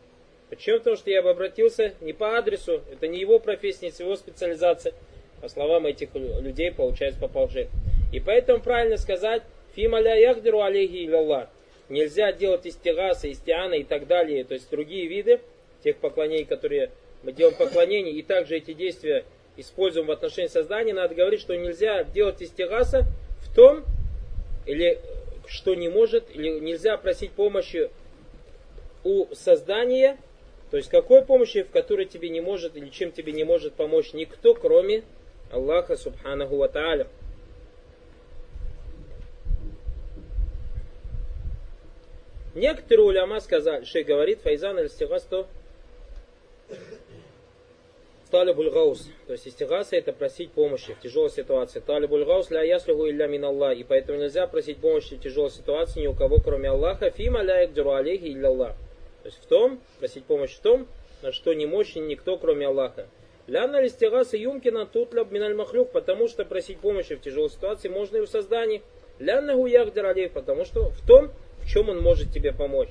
Почему? 0.50 0.78
Потому 0.78 0.96
что 0.96 1.10
я 1.10 1.22
бы 1.22 1.30
обратился 1.30 1.94
не 2.00 2.12
по 2.12 2.38
адресу, 2.38 2.82
это 2.90 3.06
не 3.06 3.20
его 3.20 3.38
профессия, 3.38 3.86
не 3.86 4.04
его 4.04 4.16
специализация. 4.16 4.94
По 5.40 5.48
словам 5.48 5.86
этих 5.86 6.14
людей, 6.14 6.72
получается, 6.72 7.20
попал 7.20 7.46
в 7.46 7.52
ширк. 7.52 7.68
И 8.12 8.20
поэтому 8.20 8.62
правильно 8.62 8.96
сказать, 8.96 9.42
фима 9.74 10.00
ля 10.00 10.14
яхдиру 10.14 10.62
алейхи 10.62 11.06
илlallah 11.06 11.48
нельзя 11.88 12.32
делать 12.32 12.66
истигаса, 12.66 13.28
истиана 13.28 13.74
и 13.74 13.84
так 13.84 14.06
далее, 14.06 14.44
то 14.44 14.54
есть 14.54 14.70
другие 14.70 15.06
виды 15.06 15.40
тех 15.82 15.96
поклонений, 15.96 16.44
которые 16.44 16.90
мы 17.22 17.32
делаем 17.32 17.56
поклонение, 17.56 18.14
и 18.14 18.22
также 18.22 18.56
эти 18.56 18.72
действия 18.74 19.24
используем 19.56 20.06
в 20.06 20.10
отношении 20.10 20.48
создания, 20.48 20.92
надо 20.92 21.14
говорить, 21.14 21.40
что 21.40 21.56
нельзя 21.56 22.04
делать 22.04 22.42
истигаса 22.42 23.06
в 23.42 23.54
том, 23.54 23.84
или 24.66 24.98
что 25.46 25.74
не 25.74 25.88
может, 25.88 26.24
или 26.34 26.60
нельзя 26.60 26.96
просить 26.96 27.32
помощи 27.32 27.90
у 29.08 29.34
создания, 29.34 30.18
то 30.70 30.76
есть 30.76 30.90
какой 30.90 31.24
помощи, 31.24 31.62
в 31.62 31.70
которой 31.70 32.04
тебе 32.04 32.28
не 32.28 32.40
может 32.42 32.76
или 32.76 32.88
чем 32.90 33.10
тебе 33.10 33.32
не 33.32 33.44
может 33.44 33.72
помочь 33.74 34.12
никто, 34.12 34.54
кроме 34.54 35.02
Аллаха 35.50 35.96
Субханаху 35.96 36.56
Ва 36.56 36.68
Тааля. 36.68 37.08
Некоторые 42.54 43.06
уляма 43.06 43.40
сказали, 43.40 43.84
шей 43.84 44.04
говорит, 44.04 44.40
файзан 44.40 44.76
аль 44.78 44.90
стигасто 44.90 45.46
талибуль 48.30 48.70
гаус. 48.70 49.08
То 49.26 49.32
есть 49.32 49.48
истигаса 49.48 49.96
это 49.96 50.12
просить 50.12 50.50
помощи 50.52 50.94
в 50.94 51.00
тяжелой 51.00 51.30
ситуации. 51.30 51.80
Талибуль 51.80 52.24
гаус 52.24 52.50
ля 52.50 52.62
яслиху 52.62 53.08
илля 53.08 53.26
мин 53.26 53.44
Аллах. 53.44 53.76
И 53.76 53.84
поэтому 53.84 54.18
нельзя 54.18 54.46
просить 54.46 54.78
помощи 54.78 55.16
в 55.16 55.20
тяжелой 55.20 55.50
ситуации 55.50 56.00
ни 56.00 56.06
у 56.06 56.14
кого, 56.14 56.38
кроме 56.38 56.68
Аллаха. 56.68 57.10
Фима 57.10 57.42
ля 57.42 57.62
якдиру 57.62 57.92
алейхи 57.92 58.26
илля 58.26 58.48
Аллах. 58.48 58.76
Есть 59.28 59.42
в 59.42 59.47
том, 59.47 59.78
просить 59.99 60.25
помощь 60.25 60.54
в 60.54 60.61
том, 60.61 60.88
на 61.20 61.32
что 61.32 61.52
не 61.52 61.66
мощен 61.66 62.06
никто, 62.06 62.38
кроме 62.38 62.66
Аллаха. 62.66 63.08
Ляна 63.47 63.82
листигаса 63.82 64.38
юмкина 64.38 64.87
тутляб 64.87 65.30
миналь 65.30 65.54
махлюк, 65.54 65.92
потому 65.92 66.28
что 66.28 66.47
просить 66.47 66.78
помощи 66.78 67.14
в 67.14 67.20
тяжелой 67.20 67.50
ситуации 67.50 67.90
можно 67.90 68.16
и 68.16 68.20
в 68.23 68.26
создании. 68.26 68.80
Ляна 69.18 69.54
гуяхдир 69.54 70.06
алейх, 70.06 70.32
потому 70.32 70.64
что 70.64 70.88
в 70.88 71.06
том, 71.06 71.30
в 71.58 71.68
чем 71.68 71.90
он 71.90 72.00
может 72.00 72.32
тебе 72.32 72.54
помочь? 72.54 72.88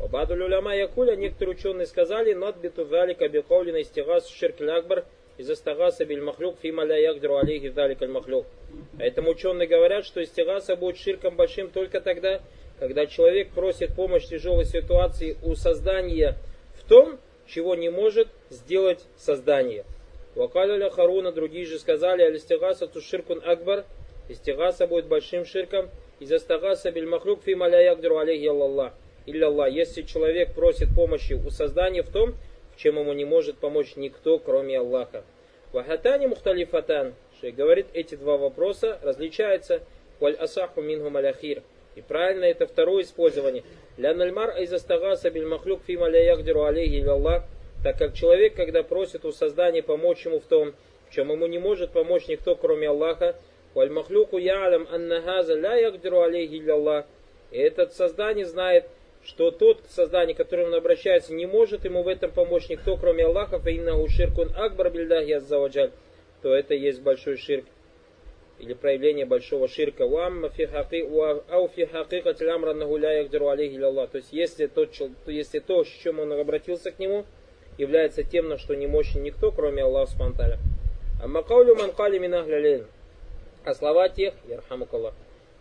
Бабадуль 0.00 0.44
уляма 0.44 0.74
якуля, 0.74 1.14
некоторые 1.14 1.56
ученые 1.56 1.86
сказали, 1.86 2.32
надбиту 2.32 2.86
залика 2.86 3.28
бихаулина 3.28 3.82
истигас 3.82 4.28
ширк 4.28 4.60
лякбар 4.60 5.04
из 5.36 5.50
астагаса 5.50 6.06
биль 6.06 6.22
махлюк 6.22 6.56
фима 6.62 6.84
ля 6.84 6.96
ягдру 6.96 7.36
алейхи 7.36 7.68
залик 7.68 8.00
аль 8.00 8.08
махлюк. 8.08 8.46
Поэтому 8.96 9.32
ученые 9.32 9.68
говорят, 9.68 10.06
что 10.06 10.22
истигаса 10.22 10.74
будет 10.74 10.96
ширком 10.96 11.36
большим 11.36 11.68
только 11.68 12.00
тогда, 12.00 12.40
когда 12.78 13.06
человек 13.06 13.50
просит 13.50 13.94
помощь 13.94 14.24
в 14.24 14.28
тяжелой 14.28 14.64
ситуации 14.64 15.36
у 15.42 15.54
создания 15.54 16.36
в 16.74 16.88
том, 16.88 17.18
чего 17.46 17.74
не 17.74 17.90
может 17.90 18.28
сделать 18.50 19.04
создание. 19.16 19.84
Вакаля 20.34 20.90
Харуна, 20.90 21.32
другие 21.32 21.64
же 21.64 21.78
сказали, 21.78 22.22
алистигаса 22.22 22.86
ту 22.86 23.00
ширкун 23.00 23.40
акбар, 23.44 23.84
истигаса 24.28 24.86
будет 24.86 25.06
большим 25.06 25.46
ширком, 25.46 25.88
из 26.20 26.32
астагаса 26.32 26.90
биль 26.90 27.06
махлюк 27.06 27.42
фи 27.42 27.54
маля 27.54 27.82
ягдиру 27.82 28.18
алейхи 28.18 28.46
Аллах. 28.46 28.92
Илля 29.26 29.66
Если 29.66 30.02
человек 30.02 30.54
просит 30.54 30.94
помощи 30.94 31.32
у 31.32 31.50
создания 31.50 32.02
в 32.02 32.10
том, 32.10 32.34
в 32.74 32.78
чем 32.78 32.98
ему 32.98 33.12
не 33.12 33.24
может 33.24 33.58
помочь 33.58 33.96
никто, 33.96 34.38
кроме 34.38 34.78
Аллаха. 34.78 35.24
Вахатани 35.72 36.26
мухталифатан. 36.26 37.14
Говорит, 37.42 37.86
эти 37.92 38.14
два 38.14 38.36
вопроса 38.36 38.98
различаются. 39.02 39.82
Валь 40.20 40.34
асаху 40.34 40.80
мингу 40.80 41.10
маляхир. 41.10 41.62
И 41.96 42.02
правильно 42.02 42.44
это 42.44 42.66
второе 42.66 43.02
использование. 43.02 43.64
Ля 43.96 44.14
нальмар 44.14 44.50
айзастагаса 44.50 45.30
биль 45.30 45.46
махлюк 45.46 45.80
фима 45.86 46.08
ля 46.08 46.22
ягдиру 46.22 46.64
алейхи 46.64 47.02
Аллах. 47.06 47.44
Так 47.82 47.96
как 47.98 48.14
человек, 48.14 48.54
когда 48.54 48.82
просит 48.82 49.24
у 49.24 49.32
создания 49.32 49.82
помочь 49.82 50.24
ему 50.26 50.38
в 50.38 50.44
том, 50.44 50.74
в 51.08 51.14
чем 51.14 51.32
ему 51.32 51.46
не 51.46 51.58
может 51.58 51.92
помочь 51.92 52.28
никто, 52.28 52.54
кроме 52.54 52.88
Аллаха, 52.88 53.36
валь 53.74 53.90
махлюку 53.90 54.36
я'алам 54.36 54.86
анна 54.90 55.22
газа 55.22 55.54
ля 55.54 55.74
ягдиру 55.76 56.20
алейхи 56.20 56.68
Аллах. 56.68 57.06
И 57.50 57.58
этот 57.58 57.94
создание 57.94 58.44
знает, 58.44 58.84
что 59.24 59.50
тот 59.50 59.80
создание, 59.88 60.34
к 60.34 60.38
которому 60.38 60.68
он 60.68 60.74
обращается, 60.74 61.32
не 61.32 61.46
может 61.46 61.86
ему 61.86 62.02
в 62.02 62.08
этом 62.08 62.30
помочь 62.30 62.68
никто, 62.68 62.98
кроме 62.98 63.24
Аллаха, 63.24 63.58
фаиннаху 63.58 64.06
ширкун 64.08 64.50
акбар 64.54 64.90
бильдахи 64.90 65.32
аззаваджаль, 65.32 65.92
то 66.42 66.54
это 66.54 66.74
есть 66.74 67.00
большой 67.00 67.38
ширк 67.38 67.64
или 68.58 68.74
проявление 68.74 69.26
большого 69.26 69.68
ширка. 69.68 70.04
Ау 70.04 70.48
фи 71.68 71.84
хакикат 71.86 72.38
То 72.38 74.18
есть 74.18 74.32
если, 74.32 74.66
тот, 74.66 74.90
если 75.26 75.58
то, 75.58 75.84
с 75.84 75.88
чем 75.88 76.20
он 76.20 76.32
обратился 76.32 76.90
к 76.90 76.98
нему, 76.98 77.24
является 77.78 78.22
тем, 78.22 78.48
на 78.48 78.58
что 78.58 78.74
не 78.74 78.86
мощен 78.86 79.22
никто, 79.22 79.50
кроме 79.50 79.82
Аллаха 79.82 80.12
Субтитры. 80.12 80.58
Макаулю 81.24 81.74
манкали 81.74 82.18
минахлялин. 82.18 82.86
А 83.64 83.74
слова 83.74 84.08
тех, 84.08 84.34
ярхамукаллах, 84.48 85.14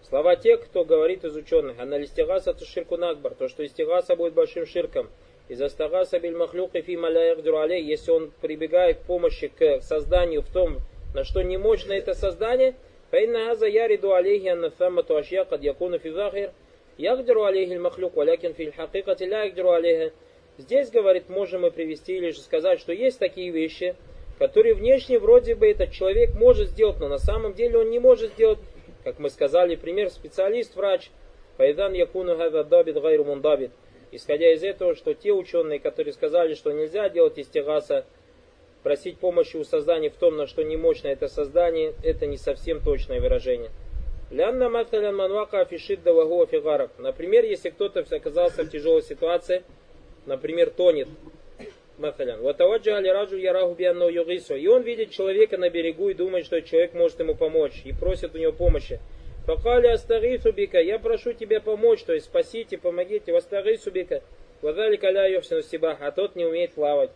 слова 0.07 0.35
тех, 0.35 0.63
кто 0.63 0.85
говорит 0.85 1.23
из 1.23 1.35
ученых, 1.35 1.79
аналистигаса 1.79 2.53
то 2.53 2.63
ширку 2.63 2.97
накбар, 2.97 3.33
то, 3.33 3.47
что 3.47 3.65
истигаса 3.65 4.15
будет 4.15 4.33
большим 4.33 4.67
ширком, 4.67 5.09
из 5.47 5.59
астагаса 5.61 6.19
биль 6.19 6.35
махлюк 6.35 6.75
и 6.75 6.81
фи 6.81 6.93
если 6.93 8.11
он 8.11 8.31
прибегает 8.41 8.99
к 8.99 9.01
помощи 9.01 9.47
к 9.47 9.81
созданию 9.81 10.41
в 10.41 10.51
том, 10.51 10.81
на 11.14 11.24
что 11.24 11.42
не 11.42 11.56
мощно 11.56 11.92
это 11.92 12.14
создание, 12.14 12.74
فإن 13.10 13.36
هذا 13.36 13.66
يرد 13.66 14.04
عليه 14.04 14.52
أن 14.52 14.68
ثمة 14.68 15.06
أشياء 15.10 15.44
قد 15.44 15.64
يكون 15.64 15.98
في 15.98 16.10
ظاهر 16.10 16.50
يقدر 16.98 17.40
عليه 17.40 17.72
المخلوق 17.72 18.18
ولكن 18.18 18.52
في 18.52 18.62
الحقيقة 18.68 19.26
لا 19.26 19.44
يقدر 19.44 19.68
عليها 19.68 20.10
Здесь, 20.58 20.90
говорит, 20.90 21.30
можем 21.30 21.62
мы 21.62 21.70
привести 21.70 22.18
или 22.18 22.30
же 22.30 22.40
сказать, 22.40 22.80
что 22.80 22.92
есть 22.92 23.18
такие 23.18 23.50
вещи, 23.50 23.94
которые 24.38 24.74
внешне 24.74 25.18
вроде 25.18 25.54
бы 25.54 25.70
этот 25.70 25.90
человек 25.90 26.34
может 26.34 26.68
сделать, 26.68 27.00
но 27.00 27.08
на 27.08 27.16
самом 27.16 27.54
деле 27.54 27.78
он 27.78 27.88
не 27.88 27.98
может 27.98 28.32
сделать. 28.32 28.58
Как 29.02 29.18
мы 29.18 29.30
сказали, 29.30 29.76
пример 29.76 30.10
специалист-врач, 30.10 31.10
Файдан 31.56 31.94
Якуну 31.94 32.36
Дабит 32.64 33.00
Гайру 33.00 33.24
Мундабит. 33.24 33.70
Исходя 34.12 34.52
из 34.52 34.62
этого, 34.62 34.94
что 34.94 35.14
те 35.14 35.32
ученые, 35.32 35.78
которые 35.78 36.12
сказали, 36.12 36.52
что 36.52 36.72
нельзя 36.72 37.08
делать 37.08 37.38
истигаса, 37.38 38.04
Просить 38.85 39.17
помощи 39.17 39.57
у 39.57 39.63
создания 39.63 40.11
в 40.11 40.15
том, 40.15 40.37
на 40.37 40.45
что 40.45 40.61
не 40.61 40.77
мощно 40.77 41.07
это 41.07 41.27
создание, 41.27 41.95
это 42.03 42.27
не 42.27 42.37
совсем 42.37 42.79
точное 42.81 43.19
выражение. 43.19 43.71
Лянна 44.29 44.69
маталян 44.69 45.15
манвака 45.15 45.61
афишит 45.61 46.03
давагу 46.03 46.45
фигаров. 46.45 46.91
Например, 46.99 47.43
если 47.43 47.71
кто-то 47.71 48.01
оказался 48.01 48.63
в 48.63 48.69
тяжелой 48.69 49.01
ситуации, 49.01 49.63
например, 50.27 50.69
тонет, 50.69 51.07
Маталян. 51.97 52.39
Ватаваджа 52.43 52.97
алираджу 52.97 53.37
яраху 53.37 53.73
бианну 53.73 54.07
югису. 54.07 54.55
И 54.55 54.67
он 54.67 54.83
видит 54.83 55.09
человека 55.09 55.57
на 55.57 55.71
берегу 55.71 56.09
и 56.09 56.13
думает, 56.13 56.45
что 56.45 56.61
человек 56.61 56.93
может 56.93 57.19
ему 57.19 57.33
помочь. 57.33 57.81
И 57.85 57.91
просит 57.91 58.35
у 58.35 58.37
него 58.37 58.51
помощи. 58.51 58.99
Факали 59.47 59.87
астагису 59.87 60.51
бика. 60.51 60.79
Я 60.79 60.99
прошу 60.99 61.33
тебя 61.33 61.59
помочь. 61.59 62.03
То 62.03 62.13
есть 62.13 62.27
спасите, 62.27 62.77
помогите. 62.77 63.33
Вастагису 63.33 63.89
бика. 63.89 64.21
Вадали 64.61 64.95
каля. 64.97 65.41
А 66.01 66.11
тот 66.11 66.35
не 66.35 66.45
умеет 66.45 66.73
плавать. 66.73 67.09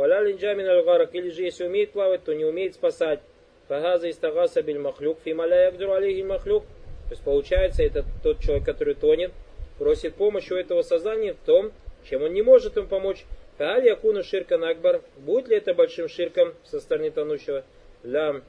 Валя 0.00 0.22
линджамин 0.22 0.66
аль 0.66 1.08
или 1.12 1.28
же 1.28 1.42
если 1.42 1.66
умеет 1.66 1.90
плавать, 1.90 2.24
то 2.24 2.32
не 2.32 2.46
умеет 2.46 2.74
спасать. 2.74 3.20
Фагаза 3.68 4.08
истагаса 4.08 4.62
биль 4.62 4.78
махлюк, 4.78 5.18
фималя 5.22 5.64
ягдуру 5.66 5.92
алейхи 5.92 6.22
махлюк. 6.22 6.62
То 6.62 7.10
есть 7.10 7.22
получается, 7.22 7.82
это 7.82 8.06
тот 8.22 8.40
человек, 8.40 8.64
который 8.64 8.94
тонет, 8.94 9.30
просит 9.78 10.14
помощи 10.14 10.54
у 10.54 10.56
этого 10.56 10.80
создания 10.80 11.34
в 11.34 11.44
том, 11.44 11.70
чем 12.08 12.22
он 12.22 12.32
не 12.32 12.40
может 12.40 12.78
им 12.78 12.86
помочь. 12.86 13.26
Фааль 13.58 13.88
якуну 13.88 14.22
ширка 14.22 14.56
накбар. 14.56 15.02
Будет 15.18 15.48
ли 15.48 15.56
это 15.58 15.74
большим 15.74 16.08
ширком 16.08 16.54
со 16.64 16.80
стороны 16.80 17.10
тонущего? 17.10 17.62
Лям. 18.02 18.42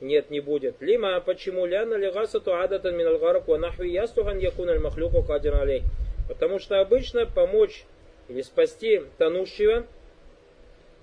Нет, 0.00 0.30
не 0.30 0.40
будет. 0.40 0.76
Лима, 0.80 1.20
почему? 1.20 1.66
Ляна 1.66 1.96
лигасату 1.96 2.56
адатан 2.56 2.96
мин 2.96 3.08
алгарак 3.08 3.46
ва 3.46 3.58
нахви 3.58 3.90
ястухан 3.90 4.38
якун 4.38 4.70
аль 4.70 4.80
махлюку 4.80 5.22
кадир 5.22 5.54
алей. 5.54 5.82
Потому 6.28 6.58
что 6.58 6.80
обычно 6.80 7.26
помочь 7.26 7.84
или 8.30 8.40
спасти 8.40 9.02
тонущего 9.18 9.84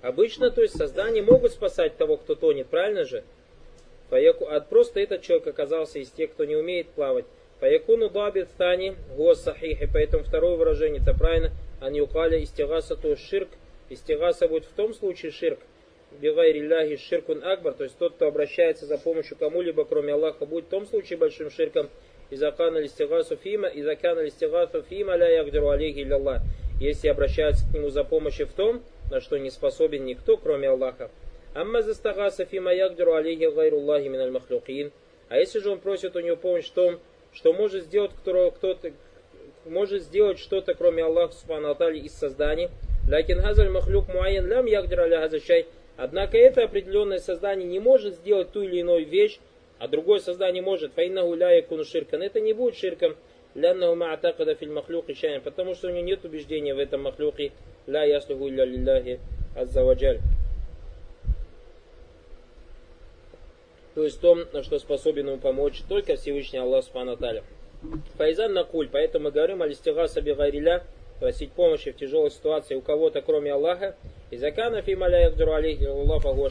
Обычно, 0.02 0.50
то 0.50 0.62
есть 0.62 0.76
создания 0.76 1.22
могут 1.22 1.52
спасать 1.52 1.96
того, 1.96 2.16
кто 2.16 2.34
тонет, 2.34 2.66
правильно 2.66 3.04
же? 3.04 3.22
А 4.10 4.60
просто 4.60 5.00
этот 5.00 5.22
человек 5.22 5.46
оказался 5.46 5.98
из 6.00 6.10
тех, 6.10 6.32
кто 6.32 6.44
не 6.44 6.56
умеет 6.56 6.88
плавать. 6.88 7.24
Фаякуну 7.60 8.10
дабит 8.10 8.48
тани 8.58 8.94
гос 9.16 9.42
сахихи. 9.42 9.88
Поэтому 9.90 10.24
второе 10.24 10.56
выражение, 10.56 11.00
это 11.00 11.14
правильно. 11.14 11.52
Ан 11.80 11.94
юкаля 11.94 12.42
истигаса 12.42 12.96
то 12.96 13.16
ширк. 13.16 13.48
Истигаса 13.88 14.48
будет 14.48 14.64
в 14.64 14.72
том 14.72 14.92
случае 14.92 15.30
ширк. 15.30 15.60
Бигайрилляхи 16.20 16.96
ширкун 16.96 17.42
акбар. 17.44 17.74
То 17.74 17.84
есть 17.84 17.96
тот, 17.96 18.14
кто 18.14 18.26
обращается 18.26 18.84
за 18.84 18.98
помощью 18.98 19.36
кому-либо, 19.36 19.84
кроме 19.84 20.12
Аллаха, 20.12 20.44
будет 20.44 20.64
в 20.64 20.68
том 20.68 20.86
случае 20.86 21.18
большим 21.18 21.50
ширком. 21.50 21.88
Изакана 22.30 22.78
листигасу 22.78 23.36
фима, 23.36 23.68
изакана 23.68 24.20
листигасу 24.20 24.82
фима 24.82 25.14
ля 25.14 25.28
ягдиру 25.28 25.68
алейхи 25.68 26.06
Если 26.80 27.08
обращается 27.08 27.64
к 27.70 27.74
нему 27.74 27.90
за 27.90 28.02
помощью 28.02 28.48
в 28.48 28.52
том, 28.52 28.82
на 29.12 29.20
что 29.20 29.38
не 29.38 29.50
способен 29.50 30.06
никто, 30.06 30.38
кроме 30.38 30.70
Аллаха. 30.70 31.10
Амма 31.54 31.82
застагаса 31.82 32.46
фима 32.46 32.72
ягдиру 32.72 33.12
алейхи 33.12 33.54
гайруллахи 33.54 34.08
миналь 34.08 34.30
махлюкин. 34.30 34.90
А 35.28 35.36
если 35.36 35.58
же 35.60 35.70
он 35.70 35.80
просит 35.80 36.16
у 36.16 36.20
него 36.20 36.36
помощь 36.36 36.68
в 36.70 36.72
том, 36.72 36.98
что 37.32 37.52
может 37.52 37.84
сделать 37.84 38.12
кто-то, 38.18 38.92
может 39.66 40.02
сделать 40.02 40.38
что-то, 40.38 40.74
кроме 40.74 41.04
Аллаха 41.04 41.34
Субхану 41.34 41.74
из 41.90 42.12
создания, 42.12 42.70
лакин 43.08 43.40
хазаль 43.42 43.68
махлюк 43.68 44.08
муайен 44.08 44.46
лям 44.48 44.64
ягдир 44.64 45.00
аля. 45.00 45.30
Однако 45.98 46.38
это 46.38 46.64
определенное 46.64 47.18
создание 47.18 47.68
не 47.68 47.80
может 47.80 48.14
сделать 48.14 48.50
ту 48.50 48.62
или 48.62 48.78
иную 48.78 49.06
вещь, 49.06 49.38
а 49.78 49.88
другое 49.88 50.20
создание 50.20 50.62
может. 50.62 50.94
Файна 50.94 51.22
гуляя 51.22 51.60
куну 51.60 51.84
ширкан. 51.84 52.22
Это 52.22 52.40
не 52.40 52.54
будет 52.54 52.76
ширком. 52.76 53.14
Ляннаху 53.54 53.94
ма'атакада 53.94 54.54
филь 54.54 54.72
махлюки 54.72 55.12
шайан. 55.12 55.42
Потому 55.42 55.74
что 55.74 55.88
у 55.88 55.90
него 55.90 56.00
нет 56.00 56.24
убеждения 56.24 56.74
в 56.74 56.78
этом 56.78 57.02
махлюке. 57.02 57.52
Ля 57.86 58.04
яслуху 58.04 58.48
илля 58.48 58.64
лилляхи 58.64 59.20
аззаваджаль. 59.56 60.20
То 63.94 64.04
есть 64.04 64.20
том, 64.20 64.44
что 64.62 64.78
способен 64.78 65.28
ему 65.28 65.38
помочь 65.38 65.82
только 65.88 66.16
Всевышний 66.16 66.58
Аллах 66.58 66.84
Субхану 66.84 67.16
Таля. 67.16 67.44
Файзан 68.16 68.52
накуль, 68.52 68.88
поэтому 68.90 69.26
мы 69.26 69.30
говорим 69.32 69.60
о 69.60 69.66
листига 69.66 70.06
бигайриля, 70.20 70.84
просить 71.20 71.52
помощи 71.52 71.90
в 71.90 71.96
тяжелой 71.96 72.30
ситуации 72.30 72.74
у 72.74 72.80
кого-то, 72.80 73.20
кроме 73.20 73.52
Аллаха. 73.52 73.96
И 74.30 74.38
закана 74.38 74.80
фима 74.80 75.08
ля 75.08 75.24
ягдуру 75.24 75.52
алейхи 75.52 75.84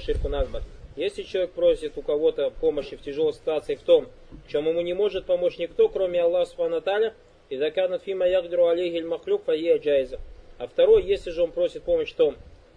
ширку 0.05 0.29
назбат. 0.29 0.63
Если 0.95 1.23
человек 1.23 1.51
просит 1.51 1.97
у 1.97 2.01
кого-то 2.01 2.51
помощи 2.51 2.95
в 2.95 3.01
тяжелой 3.01 3.33
ситуации 3.33 3.75
в 3.75 3.81
том, 3.81 4.07
в 4.45 4.51
чем 4.51 4.67
ему 4.67 4.81
не 4.81 4.93
может 4.93 5.25
помочь 5.25 5.57
никто, 5.57 5.89
кроме 5.89 6.21
Аллаха 6.21 6.51
Субхану 6.51 6.81
Таля, 6.81 7.13
и 7.49 7.57
закана 7.57 7.97
фима 7.97 8.27
ягдуру 8.27 8.65
махлюк 9.07 9.45
фае 9.45 9.77
джайза. 9.77 10.19
А 10.61 10.67
второй, 10.67 11.03
если 11.03 11.31
же 11.31 11.41
он 11.41 11.51
просит 11.51 11.81
помощь 11.81 12.13
в 12.13 12.15
том, 12.15 12.35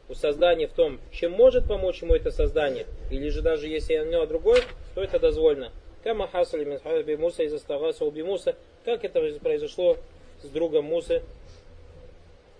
у 0.09 0.15
создания 0.15 0.67
в 0.67 0.73
том, 0.73 1.01
чем 1.13 1.33
может 1.33 1.69
помочь 1.69 2.01
ему 2.01 2.15
это 2.15 2.31
создание, 2.31 2.87
или 3.11 3.29
же 3.29 3.43
даже 3.43 3.69
если 3.69 3.99
у 3.99 4.11
него 4.11 4.25
другой, 4.25 4.63
то 4.95 5.03
это 5.03 5.19
дозволено. 5.19 5.71
Кама 6.03 6.27
хасали 6.27 6.65
Муса 7.17 7.43
из 7.43 7.53
Астагаса 7.53 8.07
Муса, 8.07 8.57
как 8.87 9.05
это 9.05 9.21
произошло 9.39 9.99
с 10.43 10.49
другом 10.49 10.87
Мусы. 10.87 11.23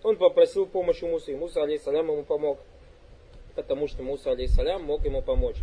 Он 0.03 0.17
попросил 0.17 0.67
помощи 0.67 1.05
Мусы, 1.05 1.33
и 1.33 1.37
Муса, 1.37 1.63
алейхиссалям, 1.63 2.11
ему 2.11 2.25
помог, 2.25 2.59
потому 3.55 3.89
что 3.89 4.03
Муса, 4.03 4.33
алейхиссалям, 4.33 4.83
мог 4.83 5.07
ему 5.07 5.23
помочь. 5.23 5.57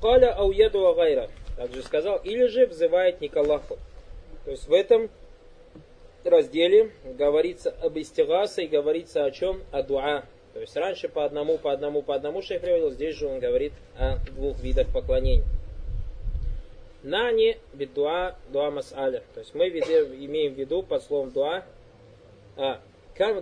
Каля 0.00 0.32
ауяду 0.36 0.94
гайра, 0.94 1.28
также 1.56 1.82
сказал, 1.82 2.18
или 2.18 2.46
же 2.46 2.66
взывает 2.66 3.20
не 3.20 3.28
к 3.28 3.36
Аллаху. 3.36 3.78
То 4.44 4.52
есть 4.52 4.68
в 4.68 4.72
этом 4.72 5.10
разделе 6.26 6.90
говорится 7.04 7.74
об 7.82 7.96
истигасе 7.96 8.64
и 8.64 8.68
говорится 8.68 9.24
о 9.24 9.30
чем? 9.30 9.62
О 9.72 9.82
дуа. 9.82 10.24
То 10.52 10.60
есть 10.60 10.76
раньше 10.76 11.08
по 11.08 11.24
одному, 11.24 11.58
по 11.58 11.72
одному, 11.72 12.02
по 12.02 12.14
одному 12.14 12.42
шейх 12.42 12.60
приводил, 12.60 12.90
здесь 12.90 13.16
же 13.16 13.26
он 13.26 13.38
говорит 13.38 13.72
о 13.96 14.16
двух 14.34 14.60
видах 14.60 14.92
поклонений. 14.92 15.44
Нани 17.02 17.56
бидуа 17.72 18.36
дуа 18.50 18.70
мас'аля. 18.70 19.22
То 19.34 19.40
есть 19.40 19.54
мы 19.54 19.68
имеем 19.68 20.54
в 20.54 20.58
виду 20.58 20.82
под 20.82 21.02
словом 21.02 21.30
дуа. 21.30 21.64
А, 22.56 22.80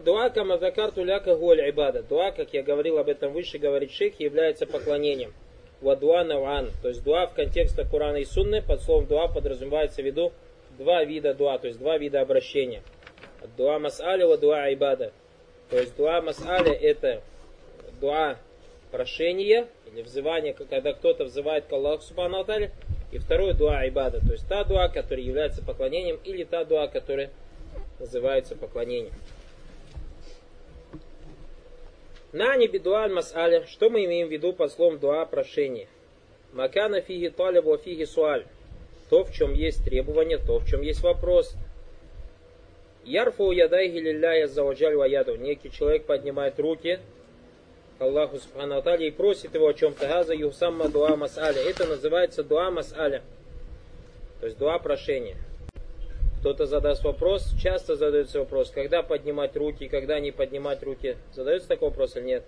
дуа 0.05 0.31
кама 0.31 0.59
закарту 0.59 1.03
ляка 1.03 1.35
гуаль 1.35 1.69
ибада. 1.69 2.03
Дуа, 2.03 2.31
как 2.31 2.53
я 2.53 2.63
говорил 2.63 2.99
об 2.99 3.09
этом 3.09 3.33
выше, 3.33 3.59
говорит 3.59 3.91
шейх, 3.91 4.21
является 4.21 4.67
поклонением. 4.67 5.33
Ва 5.81 5.97
дуа 5.97 6.25
наван. 6.25 6.71
То 6.83 6.89
есть 6.89 7.03
дуа 7.03 7.27
в 7.27 7.35
контексте 7.35 7.85
Корана 7.85 8.19
и 8.19 8.25
Сунны 8.25 8.63
под 8.63 8.83
словом 8.83 9.07
дуа 9.07 9.29
подразумевается 9.29 10.03
в 10.03 10.05
виду 10.05 10.33
два 10.79 11.05
вида 11.05 11.35
дуа, 11.35 11.59
то 11.59 11.67
есть 11.67 11.79
два 11.79 11.99
вида 11.99 12.21
обращения. 12.21 12.83
Дуа 13.57 13.79
мас'аля 13.79 14.27
ва 14.27 14.39
дуа 14.39 14.65
айбада. 14.65 15.13
То 15.71 15.79
есть 15.79 15.97
дуа 15.97 16.21
мас'аля 16.21 16.73
это 16.73 17.23
дуа 18.01 18.39
прошение 18.91 19.67
или 19.93 20.03
взывание, 20.03 20.55
когда 20.55 20.93
кто-то 20.93 21.25
взывает 21.25 21.67
к 21.67 21.73
Аллаху 21.73 22.03
Субхану 22.03 22.47
и 23.11 23.19
второе 23.19 23.55
дуа 23.55 23.87
ибада, 23.89 24.21
то 24.21 24.33
есть 24.33 24.47
та 24.49 24.65
дуа, 24.65 24.89
которая 24.89 25.25
является 25.25 25.63
поклонением, 25.63 26.21
или 26.25 26.45
та 26.45 26.65
дуа, 26.65 26.89
которая 26.89 27.31
называется 27.99 28.55
поклонением. 28.55 29.15
На 32.33 32.57
небе 32.57 32.79
дуа 32.79 33.09
мас'аля, 33.09 33.67
что 33.67 33.89
мы 33.89 34.05
имеем 34.05 34.29
в 34.29 34.31
виду 34.31 34.53
под 34.53 34.71
словом 34.71 34.99
дуа 34.99 35.25
прошение? 35.25 35.89
Макана 36.53 37.01
фиги 37.01 37.29
талибу 37.29 37.77
фиги 37.79 38.05
суаль. 38.05 38.45
То, 39.11 39.25
в 39.25 39.33
чем 39.33 39.55
есть 39.55 39.85
требование, 39.85 40.39
то, 40.39 40.59
в 40.59 40.67
чем 40.67 40.83
есть 40.83 41.03
вопрос. 41.03 41.55
Ярфу 43.05 43.53
ядайхи 43.53 43.97
лилляя 43.97 44.47
заваджаль 44.47 44.95
ваяду. 44.95 45.37
Некий 45.37 45.71
человек 45.71 46.05
поднимает 46.05 46.61
руки 46.61 46.99
к 47.99 48.03
Аллаху 48.03 48.39
Субхану 48.39 48.81
и 48.97 49.11
просит 49.11 49.55
его 49.55 49.69
о 49.69 49.73
чем-то. 49.75 50.07
Газа 50.07 50.35
юсамма 50.35 50.89
дуа 50.89 51.17
мас'аля. 51.17 51.59
Это 51.59 51.87
называется 51.87 52.45
дуа 52.45 52.71
мас'аля. 52.71 53.23
То 54.41 54.47
есть 54.47 54.59
дуа 54.59 54.79
прошения. 54.79 55.37
Кто-то 56.41 56.67
задаст 56.67 57.03
вопрос, 57.03 57.53
часто 57.61 57.97
задается 57.97 58.39
вопрос, 58.39 58.71
когда 58.71 59.03
поднимать 59.03 59.57
руки, 59.57 59.89
когда 59.89 60.21
не 60.21 60.31
поднимать 60.31 60.83
руки. 60.85 61.17
Задается 61.33 61.67
такой 61.67 61.89
вопрос 61.89 62.15
или 62.17 62.25
нет? 62.25 62.45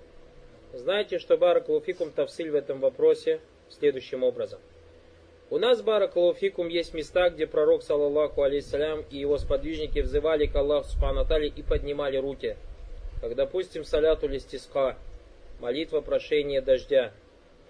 Знаете, 0.73 1.19
что 1.19 1.37
Баракулуфикум 1.37 2.13
Тавсиль 2.13 2.51
в 2.51 2.55
этом 2.55 2.79
вопросе 2.79 3.41
следующим 3.69 4.23
образом. 4.23 4.61
У 5.51 5.59
нас, 5.59 5.83
Баракулуфикум, 5.83 6.69
есть 6.69 6.95
места, 6.95 7.29
где 7.29 7.47
пророк, 7.47 7.83
саллаллаху 7.83 8.43
алейсалям, 8.43 9.05
и 9.11 9.19
его 9.19 9.37
сподвижники 9.37 9.99
взывали 9.99 10.47
к 10.47 10.55
Аллаху 10.55 10.89
Субхану 10.89 11.27
и 11.45 11.63
поднимали 11.63 12.17
руки. 12.17 12.57
Как, 13.21 13.35
допустим, 13.35 13.85
саляту 13.85 14.29
листиска, 14.29 14.97
молитва 15.59 16.01
прошения 16.01 16.63
дождя. 16.63 17.13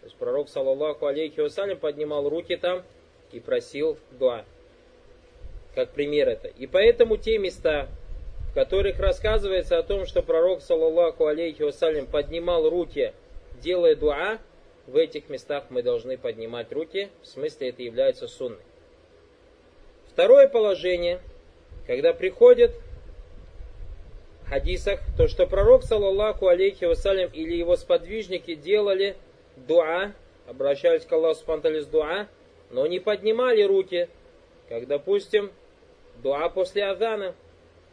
То 0.00 0.06
есть 0.06 0.16
пророк, 0.16 0.48
саллаллаху 0.48 1.06
алейхи 1.06 1.40
вассалям, 1.40 1.78
поднимал 1.78 2.28
руки 2.28 2.56
там 2.56 2.82
и 3.32 3.40
просил 3.40 3.96
дуа 4.12 4.44
как 5.74 5.90
пример 5.90 6.28
это. 6.28 6.48
И 6.48 6.66
поэтому 6.66 7.16
те 7.16 7.38
места, 7.38 7.88
в 8.50 8.54
которых 8.54 8.98
рассказывается 8.98 9.78
о 9.78 9.82
том, 9.82 10.06
что 10.06 10.22
пророк, 10.22 10.62
саллаллаху 10.62 11.26
алейхи 11.26 11.62
вассалям, 11.62 12.06
поднимал 12.06 12.68
руки, 12.68 13.12
делая 13.62 13.94
дуа, 13.94 14.38
в 14.90 14.96
этих 14.96 15.28
местах 15.28 15.64
мы 15.70 15.82
должны 15.82 16.18
поднимать 16.18 16.72
руки, 16.72 17.10
в 17.22 17.26
смысле 17.26 17.68
это 17.68 17.82
является 17.82 18.26
сунной. 18.26 18.58
Второе 20.08 20.48
положение, 20.48 21.20
когда 21.86 22.12
приходит 22.12 22.72
в 24.42 24.48
хадисах, 24.48 25.00
то 25.16 25.28
что 25.28 25.46
пророк, 25.46 25.84
саллаллаху 25.84 26.48
алейхи 26.48 26.86
вассалям, 26.86 27.30
или 27.32 27.54
его 27.54 27.76
сподвижники 27.76 28.56
делали 28.56 29.16
дуа, 29.56 30.12
обращались 30.48 31.04
к 31.04 31.12
Аллаху 31.12 31.56
с 31.62 31.86
дуа, 31.86 32.26
но 32.70 32.86
не 32.88 32.98
поднимали 32.98 33.62
руки, 33.62 34.08
как, 34.68 34.88
допустим, 34.88 35.52
дуа 36.20 36.48
после 36.48 36.84
азана, 36.84 37.36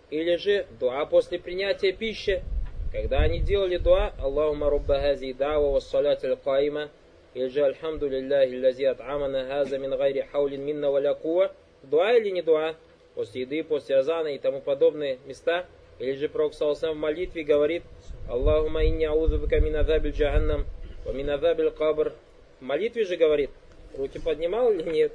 или 0.10 0.36
же 0.38 0.66
дуа 0.80 1.06
после 1.06 1.38
принятия 1.38 1.92
пищи. 1.92 2.44
Когда 2.91 3.19
они 3.19 3.39
делали 3.39 3.78
дуа, 3.78 4.13
Аллахума 4.19 4.69
рубба 4.69 5.00
хази 5.00 5.34
дава 5.34 5.71
ва 5.73 5.80
салат 5.80 6.23
аль-каима, 6.23 6.89
или 7.34 7.47
же 7.47 7.63
Альхамду 7.63 8.08
лилляхи 8.10 8.60
лази 8.63 8.86
ат'амана 8.86 9.45
хаза 9.47 9.78
мин 9.78 9.91
гайри 9.97 10.26
хаулин 10.32 10.63
минна 10.63 10.89
валя 10.89 11.13
куа, 11.13 11.52
дуа 11.84 12.13
или 12.13 12.30
не 12.30 12.41
дуа, 12.41 12.76
после 13.15 13.41
еды, 13.41 13.63
после 13.63 13.97
азана 13.97 14.28
и 14.28 14.39
тому 14.39 14.62
подобные 14.62 15.19
места, 15.26 15.65
или 16.00 16.13
же 16.13 16.30
Пророк 16.30 16.54
в 16.54 16.93
молитве 16.93 17.43
говорит, 17.43 17.84
Аллахума 18.30 18.86
инни 18.86 19.06
аузубика 19.06 19.60
мин 19.60 19.76
азабиль 19.76 20.12
джаханнам, 20.12 20.65
ва 21.06 21.12
мин 21.12 21.30
азабиль 21.30 21.71
кабр. 21.71 22.13
В 22.60 22.63
молитве 22.63 23.04
же 23.04 23.17
говорит, 23.17 23.50
руки 23.97 24.19
поднимал 24.19 24.71
или 24.71 24.89
нет? 24.89 25.12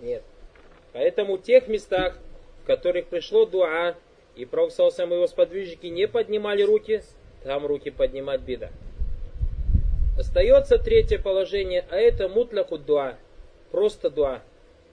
Нет. 0.00 0.22
Поэтому 0.92 1.36
в 1.36 1.42
тех 1.42 1.68
местах, 1.68 2.16
в 2.62 2.66
которых 2.66 3.06
пришло 3.06 3.46
дуа, 3.46 3.94
и 4.36 4.44
Пророк 4.44 4.72
и 4.72 5.02
его 5.02 5.26
сподвижники 5.26 5.86
не 5.86 6.08
поднимали 6.08 6.62
руки, 6.62 7.02
там 7.44 7.66
руки 7.66 7.90
поднимать 7.90 8.40
беда. 8.40 8.70
Остается 10.18 10.78
третье 10.78 11.18
положение, 11.18 11.84
а 11.90 11.96
это 11.96 12.28
мутляху 12.28 12.78
дуа, 12.78 13.16
просто 13.70 14.10
дуа. 14.10 14.42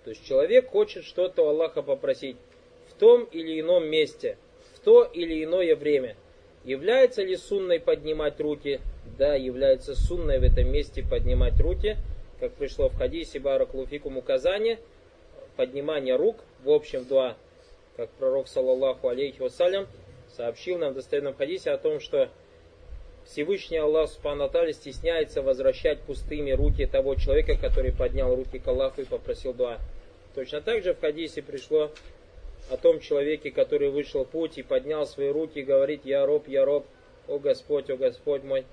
То 0.04 0.12
есть 0.12 0.26
человек 0.26 0.70
хочет 0.70 1.04
что-то 1.04 1.44
у 1.44 1.50
Аллаха 1.50 1.82
попросить 1.82 2.38
в 2.90 2.94
том 2.94 3.26
или 3.26 3.60
ином 3.60 3.88
месте, 3.88 4.38
в 4.76 4.80
то 4.80 5.04
или 5.04 5.44
иное 5.44 5.76
время. 5.76 6.16
Является 6.64 7.24
ли 7.24 7.38
сунной 7.38 7.80
поднимать 7.80 8.40
руки? 8.40 8.80
Да, 9.18 9.36
является 9.36 9.96
сунной 9.96 10.40
в 10.40 10.44
этом 10.44 10.72
месте 10.72 11.04
поднимать 11.04 11.60
руки, 11.60 11.98
как 12.40 12.54
пришло 12.54 12.90
в 12.90 12.98
хадисе 12.98 13.40
Барак 13.40 13.74
Луфикум 13.74 14.18
указание, 14.18 14.80
поднимание 15.56 16.16
рук 16.16 16.38
в 16.64 16.70
общем 16.70 17.06
дуа 17.06 17.36
как 18.00 18.10
пророк, 18.12 18.48
саллаллаху 18.48 19.10
алейхи 19.10 19.42
вассалям, 19.42 19.86
сообщил 20.30 20.78
нам 20.78 20.94
в 20.94 20.96
достоверном 20.96 21.34
хадисе 21.34 21.72
о 21.72 21.78
том, 21.78 22.00
что 22.00 22.30
Всевышний 23.26 23.76
Аллах 23.76 24.10
Субхану 24.10 24.50
стесняется 24.72 25.42
возвращать 25.42 26.00
пустыми 26.04 26.52
руки 26.52 26.86
того 26.86 27.16
человека, 27.16 27.58
который 27.58 27.92
поднял 27.92 28.34
руки 28.34 28.58
к 28.58 28.66
Аллаху 28.70 29.02
и 29.02 29.04
попросил 29.04 29.54
дуа. 29.54 29.80
Точно 30.34 30.62
так 30.62 30.82
же 30.82 30.94
в 30.94 31.02
хадисе 31.02 31.42
пришло 31.42 31.92
о 32.72 32.78
том 32.78 33.02
человеке, 33.02 33.52
который 33.52 33.90
вышел 33.90 34.24
в 34.24 34.30
путь 34.30 34.58
и 34.58 34.64
поднял 34.64 35.06
свои 35.06 35.28
руки 35.28 35.60
и 35.60 35.64
говорит 35.64 36.06
«Я 36.06 36.26
роб, 36.26 36.48
я 36.48 36.64
роб, 36.64 36.86
о 37.28 37.38
Господь, 37.38 37.90
о 37.90 37.98
Господь 37.98 38.44
мой». 38.44 38.64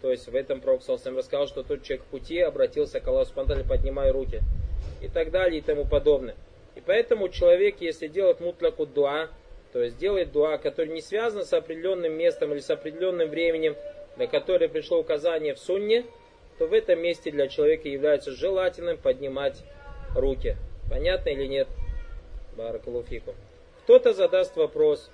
То 0.00 0.10
есть 0.10 0.26
в 0.26 0.34
этом 0.34 0.60
Пророк 0.60 0.82
Салсам 0.82 1.16
рассказал, 1.16 1.46
что 1.46 1.62
тот 1.62 1.84
человек 1.84 2.04
в 2.04 2.08
пути 2.08 2.40
обратился 2.40 2.98
к 2.98 3.06
Аллаху 3.06 3.26
Субхану 3.26 3.62
поднимая 3.62 4.12
руки 4.12 4.40
и 5.00 5.06
так 5.06 5.30
далее 5.30 5.60
и 5.60 5.62
тому 5.62 5.84
подобное. 5.84 6.34
И 6.74 6.80
поэтому 6.80 7.28
человек, 7.28 7.76
если 7.80 8.06
делает 8.06 8.40
мутляку 8.40 8.86
дуа, 8.86 9.28
то 9.72 9.82
есть 9.82 9.98
делает 9.98 10.32
дуа, 10.32 10.58
который 10.58 10.92
не 10.92 11.00
связан 11.00 11.44
с 11.44 11.52
определенным 11.52 12.12
местом 12.12 12.52
или 12.52 12.60
с 12.60 12.70
определенным 12.70 13.28
временем, 13.28 13.76
на 14.16 14.26
которое 14.26 14.68
пришло 14.68 14.98
указание 14.98 15.54
в 15.54 15.58
сунне, 15.58 16.04
то 16.58 16.66
в 16.66 16.72
этом 16.72 17.00
месте 17.00 17.30
для 17.30 17.48
человека 17.48 17.88
является 17.88 18.30
желательным 18.30 18.98
поднимать 18.98 19.62
руки. 20.14 20.56
Понятно 20.90 21.30
или 21.30 21.46
нет? 21.46 21.68
Баракалуфику. 22.56 23.34
Кто-то 23.84 24.12
задаст 24.12 24.56
вопрос, 24.56 25.10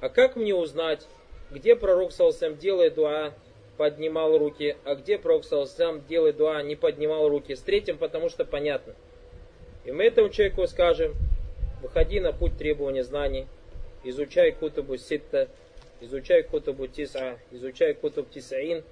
а 0.00 0.08
как 0.08 0.36
мне 0.36 0.54
узнать, 0.54 1.06
где 1.50 1.74
пророк 1.76 2.12
Салсам 2.12 2.56
делает 2.56 2.94
дуа, 2.94 3.32
поднимал 3.76 4.38
руки, 4.38 4.76
а 4.84 4.94
где 4.94 5.18
пророк 5.18 5.44
Салсам 5.44 6.04
делает 6.06 6.36
дуа, 6.36 6.62
не 6.62 6.76
поднимал 6.76 7.28
руки. 7.28 7.54
С 7.54 7.60
третьим, 7.60 7.98
потому 7.98 8.28
что 8.28 8.44
понятно– 8.44 8.94
и 9.86 9.92
мы 9.92 10.04
этому 10.04 10.28
человеку 10.30 10.66
скажем, 10.66 11.14
выходи 11.80 12.18
на 12.18 12.32
путь 12.32 12.58
требования 12.58 13.04
знаний, 13.04 13.46
изучай 14.02 14.50
кутубу 14.50 14.96
ситта, 14.96 15.48
изучай 16.00 16.42
кутубу 16.42 16.88
тиса, 16.88 17.38
изучай 17.52 17.94
кутуб 17.94 18.28
тисаин. 18.30 18.82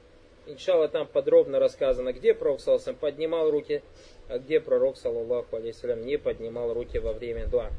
Иншалла 0.47 0.89
там 0.89 1.07
подробно 1.07 1.59
рассказано, 1.59 2.13
где 2.13 2.35
пророк 2.35 2.61
саллаху 2.61 2.95
поднимал 2.95 3.51
руки, 3.51 3.83
а 4.29 4.39
где 4.39 4.61
пророк 4.61 4.97
саллаллаху 4.97 5.57
алейхиссалям 5.57 6.05
не 6.05 6.19
поднимал 6.19 6.73
руки 6.75 6.99
во 6.99 7.13
время 7.13 7.47
дуа. 7.47 7.71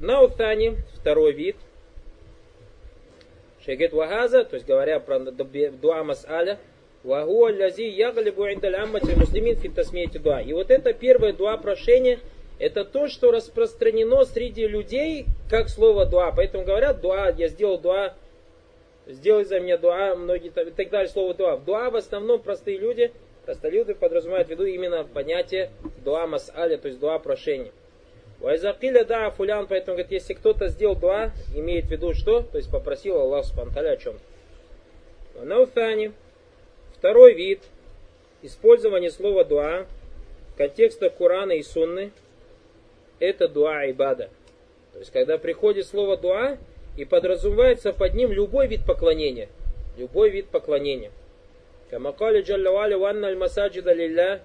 Наутани, 0.00 0.76
второй 0.94 1.32
вид. 1.32 1.56
Шегет 3.64 3.92
вахаза, 3.92 4.44
то 4.44 4.56
есть 4.56 4.66
говоря 4.66 5.00
про 5.00 5.18
дуа 5.20 6.04
мас'аля, 6.04 6.58
Вагуа 7.04 7.50
лязи 7.50 7.82
ягалибу 7.82 8.46
индаль 8.52 8.76
аммати 8.76 9.12
муслимин 9.16 9.56
фитасмейте. 9.56 10.20
И 10.46 10.52
вот 10.52 10.70
это 10.70 10.92
первое 10.92 11.32
дуа 11.32 11.56
прошение, 11.56 12.20
это 12.60 12.84
то, 12.84 13.08
что 13.08 13.32
распространено 13.32 14.24
среди 14.24 14.68
людей, 14.68 15.26
как 15.50 15.68
слово 15.68 16.06
дуа. 16.06 16.30
Поэтому 16.30 16.64
говорят, 16.64 17.00
дуа, 17.00 17.30
я 17.30 17.48
сделал 17.48 17.78
дуа, 17.78 18.14
сделай 19.06 19.44
за 19.44 19.58
меня 19.58 19.78
дуа, 19.78 20.14
многие 20.14 20.48
и 20.48 20.50
так 20.50 20.90
далее, 20.90 21.08
слово 21.08 21.34
дуа. 21.34 21.56
Дуа 21.56 21.90
в 21.90 21.96
основном 21.96 22.40
простые 22.40 22.78
люди, 22.78 23.10
простолюды 23.44 23.96
подразумевают 23.96 24.46
в 24.46 24.50
виду 24.52 24.64
именно 24.64 25.02
понятие 25.02 25.70
дуа 26.04 26.26
мас'аля, 26.26 26.78
то 26.78 26.86
есть 26.86 27.00
дуа 27.00 27.18
прошения. 27.18 27.72
Вайзакиля 28.38 29.04
да 29.04 29.30
фулян, 29.30 29.66
поэтому 29.66 29.96
говорит, 29.96 30.12
если 30.12 30.34
кто-то 30.34 30.68
сделал 30.68 30.94
дуа, 30.94 31.32
имеет 31.54 31.86
в 31.86 31.90
виду 31.90 32.14
что? 32.14 32.42
То 32.42 32.58
есть 32.58 32.70
попросил 32.70 33.16
Аллах 33.16 33.44
Субтитры 33.44 33.88
о 33.88 33.96
чем-то. 33.96 34.20
Второй 37.02 37.34
вид 37.34 37.58
использования 38.42 39.10
слова 39.10 39.42
дуа 39.42 39.86
в 40.54 40.56
контекстах 40.56 41.12
Корана 41.14 41.50
и 41.50 41.62
Сунны 41.64 42.12
это 43.18 43.48
дуа 43.48 43.90
ибада. 43.90 44.30
То 44.92 45.00
есть, 45.00 45.10
когда 45.10 45.36
приходит 45.36 45.88
слово 45.88 46.16
дуа 46.16 46.58
и 46.96 47.04
подразумевается 47.04 47.92
под 47.92 48.14
ним 48.14 48.30
любой 48.30 48.68
вид 48.68 48.86
поклонения. 48.86 49.48
Любой 49.98 50.30
вид 50.30 50.46
поклонения. 50.46 51.10
Камакали 51.90 52.42
джаллавали 52.42 52.94
ванна 52.94 53.26
аль 53.26 53.36
масаджида 53.36 53.92
лилля 53.92 54.40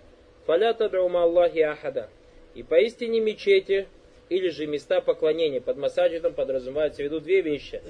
фаля 0.48 0.74
тадрума 0.74 1.26
Аллахи 1.26 1.60
ахада. 1.60 2.10
И 2.56 2.64
поистине 2.64 3.20
мечети 3.20 3.88
или 4.30 4.50
же 4.50 4.66
места 4.66 5.00
поклонения. 5.00 5.62
Под 5.62 5.78
масаджидом 5.78 6.34
подразумевается 6.34 7.04
в 7.04 7.06
виду 7.06 7.20
две 7.20 7.42
вещи. 7.42 7.84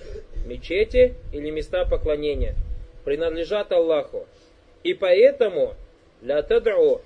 Мечети 0.46 1.14
или 1.32 1.52
места 1.52 1.86
поклонения 1.86 2.54
принадлежат 3.06 3.72
Аллаху. 3.72 4.28
И 4.88 4.94
поэтому, 4.94 5.76
ля 6.22 6.42
тадру, 6.44 7.02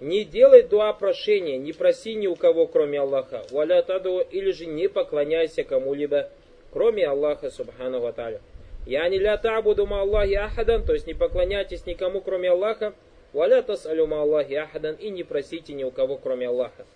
не 0.00 0.24
делай 0.24 0.62
дуа 0.62 0.94
прошения, 0.94 1.58
не 1.58 1.74
проси 1.74 2.14
ни 2.14 2.26
у 2.26 2.34
кого, 2.34 2.66
кроме 2.66 2.98
Аллаха. 2.98 3.44
Валя 3.50 3.82
тадру, 3.82 4.20
или 4.20 4.52
же 4.52 4.64
не 4.64 4.88
поклоняйся 4.88 5.62
кому-либо, 5.62 6.30
кроме 6.72 7.06
Аллаха, 7.06 7.50
субхану 7.50 8.00
ва 8.00 8.14
та'аля. 8.16 8.40
Я 8.86 9.06
не 9.10 9.18
ля 9.18 9.36
табуду 9.36 9.84
ма 9.84 10.00
Аллахи 10.00 10.32
ахадан, 10.32 10.86
то 10.86 10.94
есть 10.94 11.06
не 11.06 11.12
поклоняйтесь 11.12 11.84
никому, 11.84 12.22
кроме 12.22 12.48
Аллаха. 12.48 12.94
Валя 13.34 13.60
тасалю 13.60 14.06
ма 14.06 14.22
Аллахи 14.22 14.54
ахадан, 14.54 14.94
и 14.94 15.10
не 15.10 15.22
просите 15.22 15.74
ни 15.74 15.84
у 15.84 15.90
кого, 15.90 16.16
кроме 16.16 16.48
Аллаха. 16.48 16.86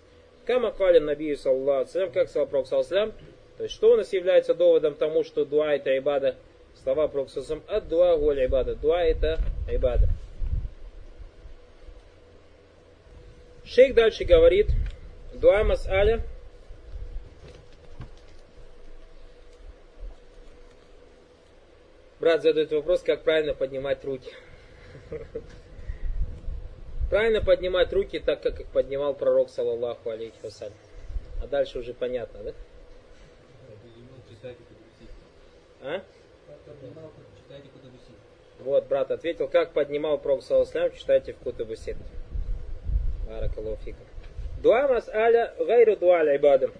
Кама 0.47 0.71
калин 0.71 1.05
набию 1.05 1.37
саллаху 1.37 1.87
как 2.11 2.29
сказал 2.29 2.47
Пророк 2.47 2.65
саллаху 2.65 3.13
то 3.57 3.63
есть 3.63 3.75
что 3.75 3.93
у 3.93 3.95
нас 3.95 4.11
является 4.11 4.55
доводом 4.55 4.95
тому, 4.95 5.23
что 5.23 5.45
дуа 5.45 5.75
это 5.75 5.95
ибада, 5.95 6.35
слова 6.81 7.07
Пророка 7.07 7.29
саллаху 7.29 7.61
ад 7.67 7.87
дуа 7.87 8.17
гуль 8.17 8.43
ибада, 8.43 8.73
дуа 8.73 9.03
это 9.03 9.37
ибада. 9.69 10.07
Шейх 13.73 13.95
дальше 13.95 14.25
говорит, 14.25 14.67
дуа 15.33 15.63
мас'аля, 15.63 16.21
Брат 22.19 22.43
задает 22.43 22.71
вопрос, 22.71 23.01
как 23.01 23.23
правильно 23.23 23.53
поднимать 23.53 24.03
руки. 24.03 24.29
Правильно 27.09 27.41
поднимать 27.41 27.91
руки 27.93 28.19
так, 28.19 28.41
как 28.41 28.59
их 28.59 28.67
поднимал 28.67 29.13
пророк, 29.15 29.49
саллаллаху 29.49 30.09
алейхи 30.09 30.35
вассалям. 30.43 30.73
А 31.41 31.47
дальше 31.47 31.79
уже 31.79 31.93
понятно, 31.93 32.43
да? 32.43 32.53
А? 35.81 36.03
Вот, 38.59 38.85
брат 38.87 39.11
ответил, 39.11 39.47
как 39.47 39.71
поднимал 39.71 40.17
пророк, 40.19 40.43
саллаллаху 40.43 40.97
читайте 40.97 41.33
в 41.33 41.37
Кутабусит. 41.37 41.95
Баракалуфикам. 43.31 44.05
Дуа 44.61 44.87
мас'аля 44.87 45.53
гайру 45.65 45.95
дуа 45.95 46.21
ибадам. 46.35 46.71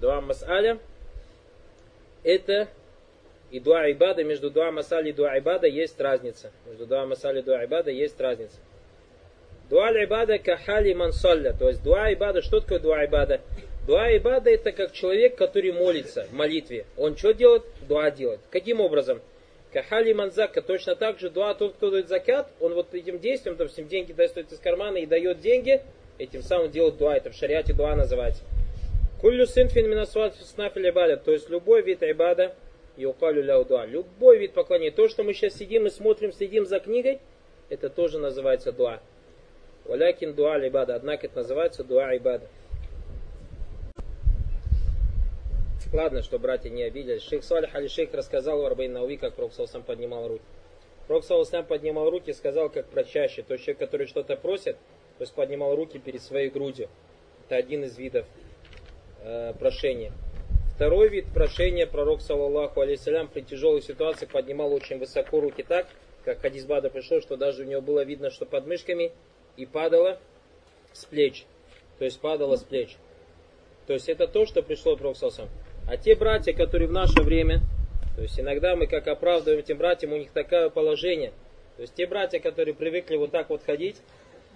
Дуа 0.00 0.20
мас'аля 0.20 0.78
это 2.22 2.68
и 3.50 3.60
дуа 3.60 3.90
ибада, 3.90 4.24
между 4.24 4.50
дуа 4.50 4.70
масали 4.72 5.10
и 5.10 5.12
дуа 5.12 5.38
ибада 5.38 5.66
есть 5.66 6.00
разница. 6.00 6.50
Между 6.66 6.86
дуа 6.86 7.06
масали 7.06 7.40
и 7.40 7.42
дуа 7.42 7.64
ибада 7.64 7.90
есть 7.90 8.20
разница. 8.20 8.56
Дуа 9.70 9.90
ибада 10.04 10.38
кахали 10.38 10.92
мансалля. 10.92 11.52
То 11.52 11.68
есть 11.68 11.82
дуа 11.82 12.12
ибада, 12.12 12.42
что 12.42 12.60
такое 12.60 12.78
дуа 12.78 13.04
ибада? 13.04 13.40
Дуа 13.86 14.16
ибада 14.16 14.50
это 14.50 14.72
как 14.72 14.92
человек, 14.92 15.36
который 15.36 15.72
молится 15.72 16.24
в 16.24 16.32
молитве. 16.32 16.86
Он 16.96 17.16
что 17.16 17.32
делает? 17.32 17.62
Дуа 17.88 18.10
делает. 18.10 18.40
Каким 18.50 18.80
образом? 18.80 19.20
Кахали 19.76 20.14
манзака. 20.14 20.62
Точно 20.62 20.96
так 20.96 21.18
же 21.18 21.28
дуа, 21.28 21.52
тот, 21.52 21.74
кто 21.74 21.90
дает 21.90 22.08
закят, 22.08 22.48
он 22.60 22.72
вот 22.72 22.94
этим 22.94 23.18
действием, 23.18 23.56
допустим, 23.58 23.86
деньги 23.86 24.14
достает 24.14 24.50
из 24.50 24.58
кармана 24.58 24.96
и 24.96 25.04
дает 25.04 25.40
деньги, 25.40 25.82
этим 26.16 26.40
самым 26.40 26.70
делает 26.70 26.96
дуа. 26.96 27.14
Это 27.14 27.28
в 27.28 27.34
шариате 27.34 27.74
дуа 27.74 27.94
называется. 27.94 28.42
Куллю 29.20 29.44
синфин 29.44 29.90
минасват 29.90 30.34
снафиль 30.36 30.88
ибада. 30.88 31.18
То 31.18 31.30
есть 31.30 31.50
любой 31.50 31.82
вид 31.82 32.02
ибада, 32.02 32.54
Юкалю 32.96 33.42
ляудуа. 33.42 33.84
Любой 33.84 34.38
вид 34.38 34.54
поклонения. 34.54 34.92
То, 34.92 35.10
что 35.10 35.24
мы 35.24 35.34
сейчас 35.34 35.56
сидим 35.56 35.86
и 35.86 35.90
смотрим, 35.90 36.32
следим 36.32 36.64
за 36.64 36.80
книгой, 36.80 37.20
это 37.68 37.90
тоже 37.90 38.18
называется 38.18 38.72
дуа. 38.72 39.02
Валякин 39.84 40.32
дуа 40.32 40.56
ибада. 40.66 40.94
Однако 40.94 41.26
это 41.26 41.36
называется 41.36 41.84
дуа 41.84 42.16
ибада. 42.16 42.46
Ладно, 45.96 46.22
что 46.22 46.38
братья 46.38 46.68
не 46.68 46.82
обиделись. 46.82 47.22
Шейх 47.22 47.42
Салих 47.42 47.74
Али 47.74 47.88
Шейх 47.88 48.12
рассказал 48.12 48.60
у 48.60 48.66
Арбейн 48.66 48.92
Науи, 48.92 49.16
как 49.16 49.32
Пророк 49.32 49.54
сам 49.54 49.82
поднимал 49.82 50.28
руки. 50.28 50.44
Пророк 51.06 51.24
сам 51.24 51.64
поднимал 51.64 52.10
руки 52.10 52.32
и 52.32 52.34
сказал, 52.34 52.68
как 52.68 52.84
прочаще. 52.90 53.42
То 53.42 53.54
есть 53.54 53.64
человек, 53.64 53.78
который 53.78 54.06
что-то 54.06 54.36
просит, 54.36 54.76
то 55.16 55.22
есть 55.22 55.32
поднимал 55.32 55.74
руки 55.74 55.98
перед 55.98 56.20
своей 56.20 56.50
грудью. 56.50 56.90
Это 57.46 57.56
один 57.56 57.84
из 57.84 57.96
видов 57.96 58.26
э, 59.22 59.54
прошения. 59.58 60.12
Второй 60.74 61.08
вид 61.08 61.32
прошения 61.32 61.86
пророк, 61.86 62.20
саллаллаху 62.20 62.82
алейсалям, 62.82 63.28
при 63.28 63.40
тяжелой 63.40 63.80
ситуации 63.80 64.26
поднимал 64.26 64.74
очень 64.74 64.98
высоко 64.98 65.40
руки 65.40 65.62
так, 65.62 65.86
как 66.26 66.42
хадис 66.42 66.66
Бада 66.66 66.90
пришел, 66.90 67.22
что 67.22 67.38
даже 67.38 67.62
у 67.62 67.66
него 67.66 67.80
было 67.80 68.04
видно, 68.04 68.28
что 68.28 68.44
под 68.44 68.66
мышками 68.66 69.12
и 69.56 69.64
падало 69.64 70.20
с 70.92 71.06
плеч. 71.06 71.46
То 71.98 72.04
есть 72.04 72.20
падало 72.20 72.56
с 72.56 72.64
плеч. 72.64 72.98
То 73.86 73.94
есть 73.94 74.10
это 74.10 74.28
то, 74.28 74.44
что 74.44 74.62
пришло 74.62 74.94
пророк 74.94 75.16
саллаллаху 75.16 75.48
А 75.88 75.96
те 75.96 76.16
братья, 76.16 76.52
которые 76.52 76.88
в 76.88 76.92
наше 76.92 77.22
время, 77.22 77.60
то 78.16 78.22
есть 78.22 78.40
иногда 78.40 78.74
мы 78.74 78.86
как 78.86 79.06
оправдываем 79.06 79.60
этим 79.60 79.78
братьям, 79.78 80.12
у 80.12 80.16
них 80.16 80.30
такое 80.32 80.68
положение. 80.68 81.32
То 81.76 81.82
есть 81.82 81.94
те 81.94 82.06
братья, 82.06 82.40
которые 82.40 82.74
привыкли 82.74 83.16
вот 83.16 83.30
так 83.30 83.50
вот 83.50 83.62
ходить, 83.64 83.96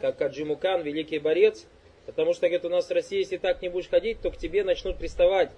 как 0.00 0.16
Каджимукан, 0.16 0.82
великий 0.82 1.18
борец, 1.18 1.66
потому 2.06 2.32
что, 2.32 2.48
говорит, 2.48 2.64
у 2.64 2.68
нас 2.68 2.88
в 2.88 2.92
России, 2.92 3.18
если 3.18 3.36
так 3.36 3.62
не 3.62 3.68
будешь 3.68 3.88
ходить, 3.88 4.20
то 4.20 4.30
к 4.30 4.38
тебе 4.38 4.64
начнут 4.64 4.96
приставать. 4.96 5.50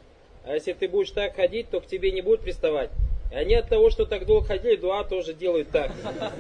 А 0.45 0.55
если 0.55 0.73
ты 0.73 0.89
будешь 0.89 1.13
так 1.13 1.37
ходить, 1.37 1.71
то 1.71 1.81
к 1.81 1.87
тебе 1.87 2.11
не 2.11 2.21
будут 2.21 2.41
приставать. 2.41 2.91
И 3.31 3.35
они 3.35 3.55
от 3.55 3.69
того, 3.69 3.89
что 3.89 4.05
так 4.05 4.27
долго 4.27 4.47
ходили, 4.47 4.77
дуа 4.77 5.05
тоже 5.05 5.33
делают 5.33 5.71
так. 5.71 5.91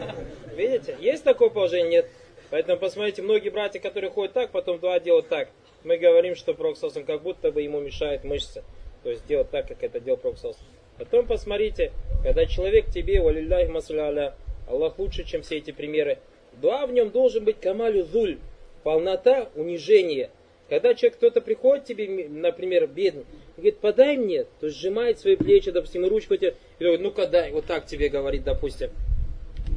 Видите? 0.56 0.96
Есть 1.00 1.24
такое 1.24 1.48
положение? 1.48 2.02
Нет. 2.02 2.10
Поэтому 2.50 2.78
посмотрите, 2.78 3.22
многие 3.22 3.48
братья, 3.48 3.80
которые 3.80 4.10
ходят 4.10 4.34
так, 4.34 4.50
потом 4.50 4.78
дуа 4.78 5.00
делают 5.00 5.28
так. 5.28 5.48
Мы 5.84 5.96
говорим, 5.96 6.34
что 6.34 6.52
Проксосом 6.52 7.04
как 7.04 7.22
будто 7.22 7.50
бы 7.50 7.62
ему 7.62 7.80
мешает 7.80 8.24
мышцы. 8.24 8.62
То 9.02 9.10
есть 9.10 9.26
делать 9.26 9.50
так, 9.50 9.68
как 9.68 9.82
это 9.82 10.00
делал 10.00 10.18
Проксос. 10.18 10.56
Потом 10.98 11.26
посмотрите, 11.26 11.92
когда 12.22 12.46
человек 12.46 12.86
тебе, 12.90 13.20
валилляхи 13.20 13.70
масаля, 13.70 14.34
Аллах 14.68 14.98
лучше, 14.98 15.24
чем 15.24 15.42
все 15.42 15.58
эти 15.58 15.72
примеры. 15.72 16.18
Дуа 16.60 16.86
в 16.86 16.92
нем 16.92 17.10
должен 17.10 17.44
быть 17.44 17.60
камалю 17.60 18.04
зуль, 18.04 18.38
полнота, 18.82 19.48
унижение– 19.54 20.30
когда 20.72 20.94
человек, 20.94 21.18
кто-то 21.18 21.42
приходит 21.42 21.84
тебе, 21.84 22.28
например, 22.30 22.86
бедный, 22.86 23.26
говорит, 23.58 23.76
подай 23.80 24.16
мне, 24.16 24.46
то 24.58 24.70
сжимает 24.70 25.18
свои 25.18 25.36
плечи, 25.36 25.70
допустим, 25.70 26.08
ручку 26.08 26.34
тебе, 26.38 26.54
и 26.78 26.82
говорит, 26.82 27.02
ну-ка 27.02 27.26
дай, 27.26 27.50
вот 27.52 27.66
так 27.66 27.84
тебе 27.84 28.08
говорит, 28.08 28.42
допустим. 28.44 28.90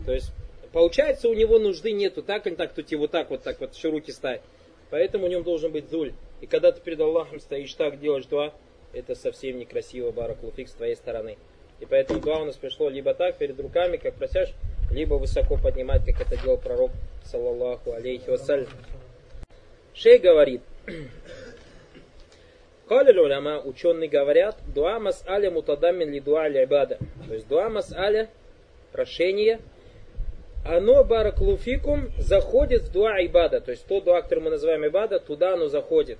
То 0.06 0.14
есть, 0.14 0.32
получается, 0.72 1.28
у 1.28 1.34
него 1.34 1.60
нужды 1.60 1.92
нету, 1.92 2.24
так 2.24 2.48
или 2.48 2.56
так, 2.56 2.74
то 2.74 2.82
тебе 2.82 3.00
вот 3.00 3.12
так, 3.12 3.30
вот 3.30 3.44
так, 3.44 3.60
вот 3.60 3.76
еще 3.76 3.90
руки 3.90 4.14
ставить. 4.14 4.40
Поэтому 4.90 5.26
у 5.26 5.28
него 5.28 5.42
должен 5.42 5.70
быть 5.74 5.90
зуль. 5.90 6.14
И 6.40 6.46
когда 6.46 6.72
ты 6.72 6.80
перед 6.80 7.02
Аллахом 7.02 7.42
стоишь 7.42 7.74
так, 7.74 8.00
делаешь 8.00 8.26
дуа, 8.28 8.54
это 8.96 9.16
совсем 9.16 9.60
некрасиво, 9.60 10.12
баракулуфик, 10.12 10.70
с 10.70 10.74
твоей 10.74 10.96
стороны. 10.96 11.38
И 11.80 11.86
поэтому 11.86 12.22
дуа 12.22 12.40
у 12.40 12.46
нас 12.46 12.56
пришло 12.56 12.90
либо 12.90 13.14
так, 13.14 13.38
перед 13.38 13.60
руками, 13.60 13.98
как 13.98 14.16
просяешь, 14.16 14.54
либо 14.92 15.16
высоко 15.16 15.58
поднимать, 15.58 16.06
как 16.06 16.22
это 16.22 16.42
делал 16.42 16.58
пророк, 16.58 16.92
саллаллаху 17.24 17.92
алейхи 17.92 18.30
вассалям. 18.30 18.68
Шей 19.94 20.18
говорит, 20.20 20.62
Калиль 22.88 23.20
уляма, 23.20 23.62
ученые 23.62 24.10
говорят, 24.10 24.58
дуа 24.74 25.00
мас'аля 25.00 25.50
мутадамин 25.52 26.12
ли 26.12 26.20
дуа 26.20 26.48
ибада. 26.48 27.00
То 27.28 27.34
есть 27.34 27.48
дуа 27.48 27.70
мас'аля, 27.70 28.30
прошение, 28.92 29.60
оно 30.66 31.04
бараклуфикум 31.04 32.12
заходит 32.18 32.84
в 32.84 32.92
дуа 32.92 33.24
ибада. 33.26 33.60
То 33.60 33.72
есть 33.72 33.86
то 33.86 34.02
дуа, 34.02 34.22
который 34.22 34.40
мы 34.40 34.50
называем 34.52 34.86
ибада, 34.86 35.20
туда 35.20 35.54
оно 35.54 35.68
заходит. 35.68 36.20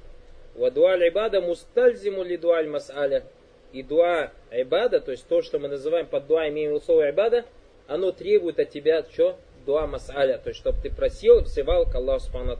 Ва 0.56 0.72
дуа 0.72 0.96
ибада 0.96 1.42
мустальзиму 1.42 2.24
ли 2.24 2.38
дуа 2.38 2.64
мас'аля. 2.64 3.24
И 3.72 3.84
дуа 3.84 4.32
ибада, 4.52 5.02
то 5.02 5.12
есть 5.12 5.28
то, 5.28 5.42
что 5.42 5.60
мы 5.60 5.68
называем 5.68 6.08
под 6.08 6.28
дуа, 6.28 6.48
имеем 6.50 6.80
слово 6.82 7.10
ибада, 7.10 7.46
оно 7.88 8.12
требует 8.12 8.60
от 8.60 8.70
тебя 8.70 9.06
что? 9.12 9.38
Дуа 9.66 9.86
мас'аля. 9.88 10.38
То 10.38 10.50
есть, 10.50 10.60
чтобы 10.60 10.80
ты 10.82 10.90
просил, 10.90 11.42
взывал 11.42 11.86
к 11.86 11.96
Аллаху 11.96 12.26
Субхану 12.26 12.58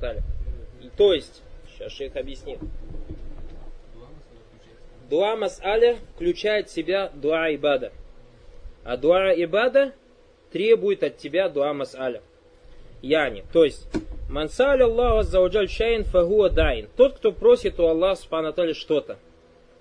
И 0.82 0.90
то 0.98 1.14
есть, 1.14 1.42
Сейчас 1.76 1.92
шейх 1.92 2.16
объяснит. 2.16 2.60
Дуа 5.10 5.36
мас'аля 5.36 5.98
включает 6.16 6.70
в 6.70 6.74
себя 6.74 7.12
дуа 7.14 7.54
ибада. 7.54 7.92
А 8.84 8.98
дуа 8.98 9.34
ибада 9.34 9.94
требует 10.52 11.04
от 11.04 11.18
тебя 11.18 11.50
дуа 11.50 11.74
мас'аля. 11.74 12.22
Яни. 13.02 13.44
То 13.52 13.66
есть, 13.66 13.88
мансаль 14.30 14.82
Аллаху 14.82 15.20
аззауджаль 15.20 15.70
шайн 15.70 16.04
фагуа 16.04 16.50
дайн. 16.50 16.88
Тот, 16.96 17.18
кто 17.18 17.32
просит 17.32 17.80
у 17.80 17.88
Аллаха 17.88 18.22
спанатали 18.22 18.74
что-то. 18.74 19.18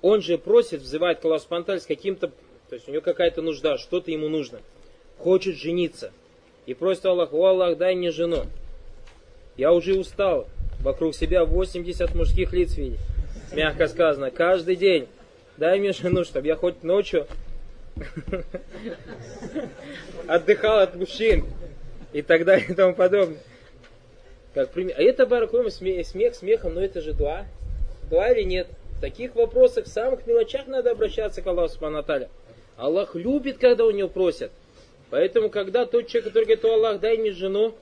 Он 0.03 0.21
же 0.21 0.39
просит, 0.39 0.83
взывает 0.83 1.21
к 1.21 1.25
Аллаху 1.25 1.45
спанатали 1.45 1.79
с 1.79 1.87
каким-то, 1.87 2.29
то 2.69 2.75
есть 2.75 2.89
у 2.89 2.93
него 2.93 3.03
какая-то 3.03 3.43
нужда, 3.43 3.79
что-то 3.79 4.11
ему 4.11 4.29
нужно. 4.29 4.61
Хочет 5.19 5.57
жениться. 5.57 6.13
И 6.67 6.75
просит 6.75 7.07
Аллах, 7.07 7.33
о 7.33 7.47
Аллах, 7.47 7.79
дай 7.79 7.95
мне 7.95 8.11
жену. 8.11 8.45
Я 9.57 9.73
уже 9.73 9.95
устал 9.95 10.47
вокруг 10.81 11.15
себя 11.15 11.45
80 11.45 12.15
мужских 12.15 12.53
лиц 12.53 12.77
видеть. 12.77 13.01
Мягко 13.53 13.89
сказано, 13.89 14.31
каждый 14.31 14.77
день. 14.77 15.09
Дай 15.57 15.79
мне 15.79 15.93
жену, 15.93 16.25
чтобы 16.25 16.49
я 16.49 16.57
хоть 16.57 16.83
ночью 16.83 17.27
отдыхал 20.27 20.81
от 20.81 20.97
мужчин 20.97 21.47
и 22.13 22.23
так 22.23 22.45
далее 22.45 22.67
и 22.69 22.75
тому 22.75 22.95
подобное. 22.95 23.39
Как 24.55 24.71
пример. 24.71 24.95
А 24.97 25.03
это 25.03 25.27
баракуем 25.27 25.69
смех, 25.71 26.07
смех 26.07 26.35
смехом, 26.37 26.75
но 26.75 26.81
это 26.81 27.01
же 27.01 27.13
дуа. 27.13 27.45
Дуа 28.09 28.31
или 28.31 28.43
нет? 28.43 28.69
В 28.97 29.01
таких 29.01 29.35
вопросах, 29.35 29.87
в 29.87 29.89
самых 29.89 30.27
мелочах 30.27 30.69
надо 30.69 30.93
обращаться 30.93 31.43
к 31.43 31.47
Аллаху 31.47 31.75
Субхану 31.75 32.05
Аллах 32.77 33.15
любит, 33.17 33.59
когда 33.59 33.85
у 33.85 33.91
него 33.91 34.09
просят. 34.09 34.53
Поэтому, 35.11 35.51
когда 35.51 35.87
тот 35.87 36.07
человек, 36.07 36.29
который 36.29 36.45
говорит, 36.45 36.65
о 36.65 36.75
Аллах, 36.75 37.01
дай 37.01 37.19
мне 37.19 37.33
жену, 37.33 37.75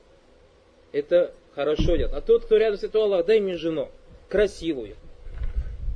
это 0.92 1.32
хорошо 1.54 1.96
делать. 1.96 2.14
А 2.14 2.20
тот, 2.20 2.44
кто 2.44 2.56
рядом 2.56 2.78
с 2.78 2.84
этим, 2.84 3.00
Аллах, 3.00 3.26
дай 3.26 3.40
мне 3.40 3.56
жену, 3.56 3.90
красивую, 4.28 4.96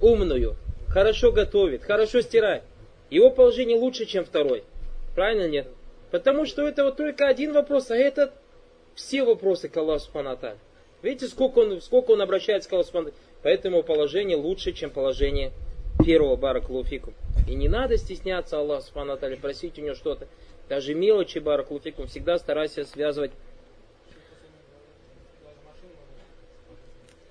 умную, 0.00 0.56
хорошо 0.88 1.32
готовит, 1.32 1.84
хорошо 1.84 2.20
стирает. 2.20 2.62
Его 3.10 3.30
положение 3.30 3.78
лучше, 3.78 4.04
чем 4.04 4.24
второй. 4.24 4.64
Правильно 5.14 5.48
нет? 5.48 5.68
Потому 6.10 6.44
что 6.46 6.66
это 6.66 6.84
вот 6.84 6.96
только 6.96 7.26
один 7.26 7.52
вопрос, 7.52 7.90
а 7.90 7.96
это 7.96 8.32
все 8.94 9.24
вопросы 9.24 9.68
к 9.68 9.76
Аллаху 9.76 10.04
Субхану 10.04 10.38
Видите, 11.06 11.28
сколько 11.28 11.60
он, 11.60 11.80
сколько 11.80 12.10
он 12.10 12.20
обращается 12.20 12.68
к 12.68 12.72
Аллаху 12.72 13.12
Поэтому 13.44 13.84
положение 13.84 14.36
лучше, 14.36 14.72
чем 14.72 14.90
положение 14.90 15.52
первого 16.04 16.34
баракулуфикум. 16.34 17.14
И 17.48 17.54
не 17.54 17.68
надо 17.68 17.96
стесняться 17.96 18.58
Аллаха 18.58 18.86
Субхану 18.86 19.16
просить 19.36 19.78
у 19.78 19.82
него 19.82 19.94
что-то. 19.94 20.26
Даже 20.68 20.94
мелочи 20.94 21.38
баракулуфикум 21.38 22.08
всегда 22.08 22.38
старайся 22.38 22.84
связывать 22.84 23.30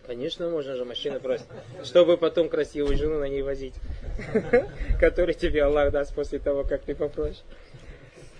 Конечно, 0.07 0.49
можно 0.49 0.75
же 0.75 0.85
машину 0.85 1.19
просить, 1.19 1.47
чтобы 1.83 2.15
потом 2.15 2.47
красивую 2.47 2.95
жену 2.95 3.19
на 3.19 3.25
ней 3.25 3.41
возить, 3.41 3.73
который 5.01 5.33
тебе 5.33 5.63
Аллах 5.63 5.91
даст 5.91 6.15
после 6.15 6.39
того, 6.39 6.63
как 6.63 6.83
ты 6.83 6.95
попросишь. 6.95 7.41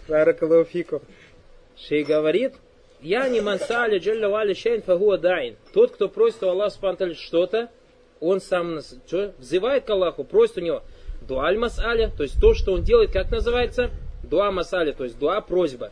Баракалуфику. 0.08 1.02
Шей 1.76 2.06
говорит, 2.06 2.54
я 3.02 3.28
не 3.30 3.42
мансали 3.42 4.00
джалля 4.00 4.30
вали 4.30 4.54
шейн 4.54 4.82
фагуа 4.82 5.18
дайн. 5.18 5.56
Тот, 5.74 5.92
кто 5.92 6.10
просит 6.10 6.44
у 6.44 6.50
Аллаха 6.50 6.72
спанталь 6.72 7.16
что-то, 7.16 7.70
он 8.20 8.42
сам 8.42 8.80
что, 9.08 9.34
взывает 9.38 9.86
к 9.86 9.90
Аллаху, 9.90 10.24
просит 10.24 10.58
у 10.58 10.62
него 10.62 10.84
дуаль 11.22 11.58
масаля, 11.58 12.12
то 12.16 12.24
есть 12.24 12.40
то, 12.40 12.54
что 12.54 12.74
он 12.74 12.84
делает, 12.84 13.12
как 13.12 13.32
называется? 13.32 13.90
Дуа 14.24 14.52
масаля, 14.52 14.94
то 14.94 15.04
есть 15.04 15.20
дуа 15.20 15.42
просьба. 15.42 15.92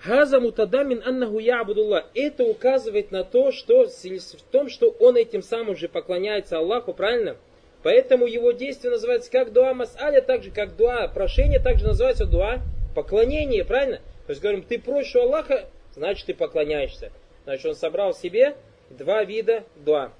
Хаза 0.00 0.38
мутадамин 0.38 1.02
аннаху 1.04 1.38
ябудуллах. 1.38 2.04
Это 2.14 2.44
указывает 2.44 3.10
на 3.10 3.24
то, 3.24 3.50
что 3.50 3.86
в 3.86 4.42
том, 4.52 4.68
что 4.68 4.90
он 5.00 5.16
этим 5.16 5.42
самым 5.42 5.76
же 5.76 5.88
поклоняется 5.88 6.58
Аллаху, 6.58 6.92
правильно? 6.92 7.36
Поэтому 7.82 8.26
его 8.26 8.52
действие 8.52 8.90
называется 8.90 9.30
как 9.30 9.52
дуа 9.52 9.74
масаля, 9.74 10.20
так 10.20 10.42
же 10.42 10.50
как 10.50 10.76
дуа 10.76 11.08
прошение, 11.08 11.58
также 11.58 11.86
называется 11.86 12.26
дуа 12.26 12.58
поклонение, 12.94 13.64
правильно? 13.64 13.98
То 14.26 14.30
есть 14.30 14.42
говорим, 14.42 14.62
ты 14.62 14.78
просишь 14.78 15.16
у 15.16 15.22
Аллаха, 15.22 15.64
значит 15.98 16.26
ты 16.26 16.34
поклоняешься. 16.34 17.12
Значит 17.44 17.66
он 17.66 17.74
собрал 17.74 18.12
в 18.12 18.16
себе 18.16 18.56
два 18.90 19.22
вида 19.24 19.64
дуа. 19.76 20.12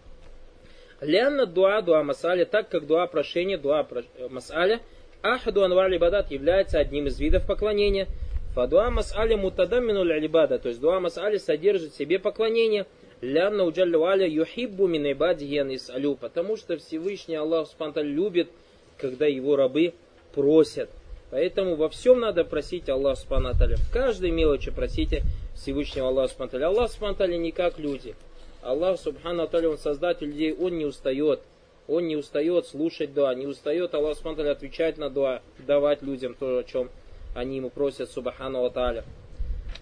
Лянна 1.00 1.46
дуа, 1.46 1.80
дуа 1.80 2.02
масаля, 2.02 2.44
так 2.44 2.68
как 2.68 2.86
дуа 2.86 3.06
прошение, 3.06 3.56
дуа 3.56 3.86
масаля, 4.28 4.80
ахаду 5.22 5.62
анвар 5.62 5.94
ибадат 5.94 6.30
является 6.30 6.78
одним 6.78 7.06
из 7.06 7.18
видов 7.18 7.46
поклонения– 7.46 8.06
Фадуа 8.58 8.90
мас'аля 8.90 9.36
мутадаммину 9.36 10.00
алибада, 10.00 10.58
то 10.58 10.68
есть 10.68 10.80
дуа 10.80 10.98
мас'аля 10.98 11.38
содержит 11.38 11.92
в 11.92 11.96
себе 11.96 12.18
поклонение. 12.18 12.86
Лянна 13.20 13.62
уджаллю 13.62 14.02
аля 14.04 14.26
юхиббу 14.28 14.88
мин 14.88 15.12
ибадиян 15.12 15.70
алю, 15.94 16.16
потому 16.16 16.56
что 16.56 16.76
Всевышний 16.76 17.36
Аллах 17.36 17.68
Субтитры 17.68 18.02
любит, 18.02 18.48
когда 18.96 19.26
его 19.26 19.54
рабы 19.54 19.94
просят. 20.34 20.90
Поэтому 21.30 21.76
во 21.76 21.88
всем 21.88 22.18
надо 22.18 22.44
просить 22.44 22.88
Аллах 22.88 23.18
Субтитры. 23.18 23.76
В 23.76 23.92
каждой 23.92 24.32
мелочи 24.32 24.72
просите 24.72 25.22
Всевышнего 25.60 26.08
Аллаха 26.08 26.34
Субтитры. 26.34 26.64
Аллах 26.64 26.90
Субтитры 26.90 27.36
не 27.36 27.52
как 27.52 27.78
люди. 27.78 28.14
Аллах 28.62 28.98
Субхану 28.98 29.42
Аталя, 29.42 29.70
Он 29.70 29.78
создатель 29.78 30.28
людей, 30.28 30.54
Он 30.54 30.76
не 30.76 30.84
устает. 30.84 31.40
Он 31.86 32.06
не 32.06 32.16
устает 32.16 32.66
слушать 32.66 33.14
дуа, 33.14 33.34
не 33.34 33.46
устает 33.46 33.94
Аллах 33.94 34.16
Субхану 34.16 34.50
отвечать 34.50 34.98
на 34.98 35.10
дуа, 35.10 35.42
давать 35.58 36.02
людям 36.02 36.34
то, 36.34 36.58
о 36.58 36.64
чем 36.64 36.90
они 37.34 37.56
ему 37.56 37.70
просят 37.70 38.10
Субхану 38.10 38.62
Ва 38.62 39.04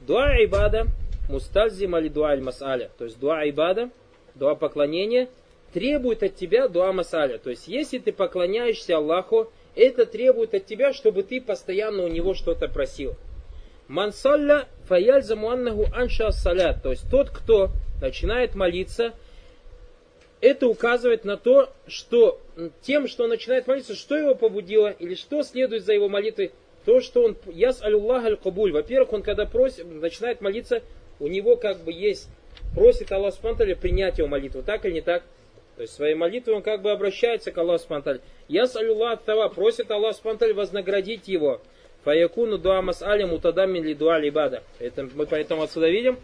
Дуа 0.00 0.44
ибада 0.44 0.86
мустальзим 1.28 1.94
али 1.94 2.08
дуа 2.08 2.36
масаля. 2.36 2.90
То 2.98 3.04
есть 3.04 3.18
дуа 3.18 3.48
ибада, 3.48 3.90
дуа 4.34 4.54
поклонения 4.54 5.28
требует 5.72 6.22
от 6.22 6.36
тебя 6.36 6.68
дуа 6.68 6.92
масаля. 6.92 7.38
То 7.38 7.50
есть 7.50 7.68
если 7.68 7.98
ты 7.98 8.12
поклоняешься 8.12 8.96
Аллаху, 8.96 9.50
это 9.74 10.06
требует 10.06 10.54
от 10.54 10.66
тебя, 10.66 10.92
чтобы 10.92 11.22
ты 11.22 11.40
постоянно 11.40 12.04
у 12.04 12.08
него 12.08 12.34
что-то 12.34 12.68
просил. 12.68 13.14
Мансалля 13.88 14.68
фаяльзаму 14.88 15.50
аннаху 15.50 15.86
анша 15.92 16.30
салят. 16.30 16.82
То 16.82 16.90
есть 16.90 17.10
тот, 17.10 17.30
кто 17.30 17.70
начинает 18.00 18.54
молиться, 18.54 19.12
это 20.40 20.66
указывает 20.68 21.24
на 21.24 21.36
то, 21.36 21.70
что 21.86 22.40
тем, 22.82 23.08
что 23.08 23.24
он 23.24 23.30
начинает 23.30 23.66
молиться, 23.66 23.94
что 23.94 24.16
его 24.16 24.34
побудило, 24.34 24.88
или 24.88 25.14
что 25.14 25.42
следует 25.42 25.84
за 25.84 25.92
его 25.92 26.08
молитвой, 26.08 26.52
то, 26.84 27.00
что 27.00 27.24
он, 27.24 27.36
яс 27.46 27.82
алюллах 27.82 28.24
аль 28.24 28.36
кабуль, 28.36 28.72
во-первых, 28.72 29.12
он 29.12 29.22
когда 29.22 29.44
просит, 29.44 29.86
начинает 29.86 30.40
молиться, 30.40 30.82
у 31.18 31.26
него 31.26 31.56
как 31.56 31.80
бы 31.80 31.92
есть, 31.92 32.28
просит 32.74 33.10
Аллах 33.10 33.34
Субтитры 33.34 33.74
принять 33.74 34.18
его 34.18 34.28
молитву, 34.28 34.62
так 34.62 34.84
или 34.84 34.94
не 34.94 35.00
так? 35.00 35.24
То 35.76 35.82
есть 35.82 35.94
своей 35.94 36.14
молитвой 36.14 36.56
он 36.56 36.62
как 36.62 36.82
бы 36.82 36.90
обращается 36.90 37.50
к 37.50 37.58
Аллаху 37.58 37.84
Субтитры. 37.84 38.20
Яс 38.48 38.76
алюллах 38.76 39.22
тава, 39.22 39.48
просит 39.48 39.90
Аллах 39.90 40.14
Субтитры 40.16 40.54
вознаградить 40.54 41.26
его. 41.26 41.60
Фаякуну 42.06 42.56
дуа 42.56 42.80
мас'али 42.80 43.24
мутадамин 43.24 43.84
ли 43.84 43.94
дуа 43.94 44.18
либада. 44.18 44.62
Это 44.78 45.06
мы 45.14 45.26
поэтому 45.26 45.64
отсюда 45.64 45.90
видим, 45.90 46.18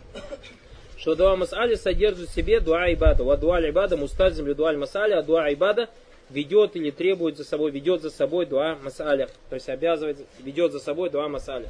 что 0.96 1.14
дуа 1.14 1.36
мас'али 1.36 1.74
содержит 1.74 2.30
в 2.30 2.34
себе 2.34 2.60
дуа 2.60 2.90
ибада. 2.90 3.22
Ва 3.22 3.36
дуа 3.36 3.60
ибада 3.60 3.98
мустазим 3.98 4.46
ли 4.46 4.54
дуа 4.54 4.72
мас'али, 4.72 5.12
а 5.12 5.22
дуа 5.22 5.52
ибада– 5.52 5.90
ведет 6.32 6.76
или 6.76 6.90
требует 6.90 7.36
за 7.36 7.44
собой, 7.44 7.70
ведет 7.70 8.02
за 8.02 8.10
собой 8.10 8.46
дуа 8.46 8.76
масаля. 8.82 9.28
То 9.48 9.54
есть 9.56 9.68
обязывает, 9.68 10.18
ведет 10.40 10.72
за 10.72 10.80
собой 10.80 11.10
дуа 11.10 11.28
масаля. 11.28 11.68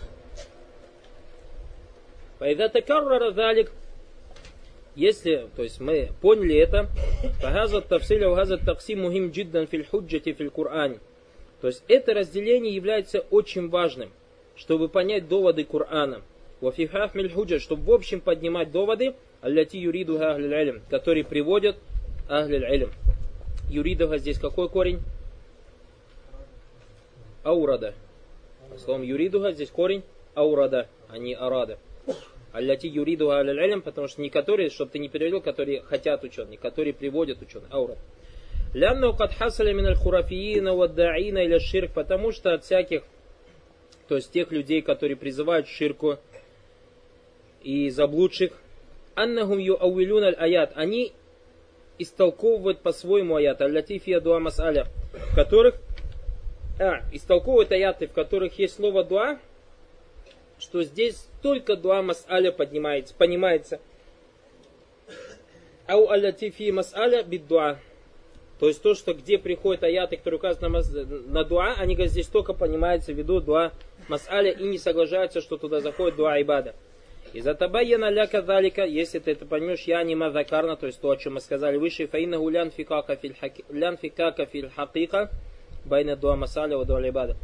Файда 2.39 2.69
такарра 2.69 3.31
залик, 3.31 3.71
если, 4.95 5.49
то 5.57 5.63
есть 5.63 5.81
мы 5.81 6.11
поняли 6.21 6.57
это, 6.57 6.89
фагаза 7.41 7.81
тавсиля 7.81 8.29
вагаза 8.29 8.59
таксим 8.59 9.03
мухим 9.03 9.31
джиддан 9.31 9.67
филь 9.67 9.87
худжати 9.87 10.33
филь 10.33 10.51
Кур'ане. 10.51 10.99
То 11.63 11.69
есть 11.69 11.85
это 11.87 12.13
разделение 12.13 12.75
является 12.75 13.21
очень 13.31 13.69
важным, 13.69 14.11
чтобы 14.57 14.89
понять 14.89 15.29
доводы 15.29 15.65
Корана. 15.65 16.21
Вафихах 16.61 17.15
миль 17.15 17.31
худжа, 17.31 17.61
чтобы 17.61 17.85
в 17.85 17.93
общем 17.93 18.21
поднимать 18.21 18.73
доводы, 18.73 19.15
аллати 19.41 19.77
юриду 19.79 20.21
которые 20.91 21.25
приводят 21.25 21.77
ахлиль 22.29 22.65
илм. 22.65 22.91
Юридова 23.71 24.19
здесь 24.19 24.41
какой 24.41 24.69
корень? 24.69 24.99
Аурада. 27.45 27.95
Словом 28.79 29.03
юридуха 29.03 29.53
здесь 29.53 29.71
корень 29.71 30.03
аурада, 30.35 30.89
а 31.09 31.17
не 31.19 31.35
арада. 31.35 31.79
Алляти 32.53 32.87
юридуха 32.89 33.39
алялялям, 33.39 33.83
потому 33.83 34.09
что 34.09 34.21
не 34.21 34.31
которые, 34.31 34.69
чтобы 34.69 34.91
ты 34.91 34.99
не 34.99 35.09
перевел, 35.09 35.41
которые 35.41 35.83
хотят 35.83 36.25
ученые, 36.25 36.59
которые 36.59 36.93
приводят 36.93 37.41
ученые. 37.41 37.69
Аурад. 37.71 37.99
Лянну 38.75 39.15
кад 39.15 39.33
миналь 39.59 39.97
хурафиина 39.97 40.75
ваддаина 40.75 41.39
или 41.39 41.59
ширк, 41.59 41.93
потому 41.93 42.33
что 42.33 42.55
от 42.55 42.65
всяких, 42.65 43.03
то 44.09 44.17
есть 44.17 44.33
тех 44.33 44.51
людей, 44.51 44.81
которые 44.81 45.17
призывают 45.17 45.69
ширку 45.69 46.19
и 47.63 47.91
заблудших, 47.91 48.53
аннахум 49.15 49.59
ю 49.59 49.77
ауилюн 49.79 50.25
аль 50.25 50.37
аят, 50.37 50.73
они 50.75 51.13
истолковывают 51.99 52.81
по-своему 52.81 53.37
аяты, 53.37 53.65
аллатифия 53.65 54.21
дуа 54.21 54.41
масаля, 54.41 54.87
в 55.13 55.35
которых, 55.35 55.75
а, 56.81 57.03
истолковывают 57.13 57.73
аяты, 57.73 58.07
в 58.07 58.13
которых 58.13 58.59
есть 58.59 58.77
слово 58.77 59.05
дуа, 59.05 59.39
что 60.59 60.83
здесь 60.83 61.29
только 61.43 61.77
дуа 61.77 62.01
масаля 62.01 62.51
поднимается, 62.53 63.15
понимается. 63.15 63.81
Ау 65.87 66.09
аллатифи 66.09 66.71
масаля 66.71 67.23
бид 67.23 67.47
дуа. 67.47 67.79
То 68.63 68.69
есть 68.69 68.81
то, 68.81 68.95
что 68.95 69.13
где 69.13 69.39
приходят 69.39 69.83
аяты, 69.83 70.17
которые 70.17 70.39
указаны 70.39 70.69
на, 70.69 70.83
на 71.33 71.45
дуа, 71.45 71.75
они 71.79 71.97
говорят, 71.97 72.13
здесь 72.13 72.29
только 72.29 72.55
понимается 72.55 73.13
в 73.13 73.17
виду 73.17 73.41
дуа 73.41 73.73
масаля 74.07 74.53
и 74.53 74.63
не 74.63 74.79
соглашаются, 74.79 75.41
что 75.41 75.57
туда 75.57 75.81
заходит 75.81 76.15
дуа 76.15 76.41
ибада. 76.41 76.77
И 77.33 77.41
за 77.41 77.57
табайяна 77.57 78.09
ля 78.09 78.29
кадалика, 78.29 78.85
если 78.85 79.19
ты 79.19 79.33
это 79.33 79.47
поймешь, 79.47 79.83
я 79.89 80.01
не 80.05 80.15
мазакарна, 80.15 80.77
то 80.77 80.87
есть 80.87 81.01
то, 81.01 81.11
о 81.11 81.17
чем 81.17 81.35
мы 81.35 81.41
сказали 81.41 81.77
выше, 81.77 82.07
фаина 82.07 82.39
гулян 82.39 82.71
фикака 82.71 83.17
филь 83.17 83.35
хакика, 84.71 85.31
байна 85.85 86.15
дуа 86.15 86.37
масаля 86.37 86.79
ва 86.79 86.85
дуа 86.85 87.01
ибада. 87.01 87.35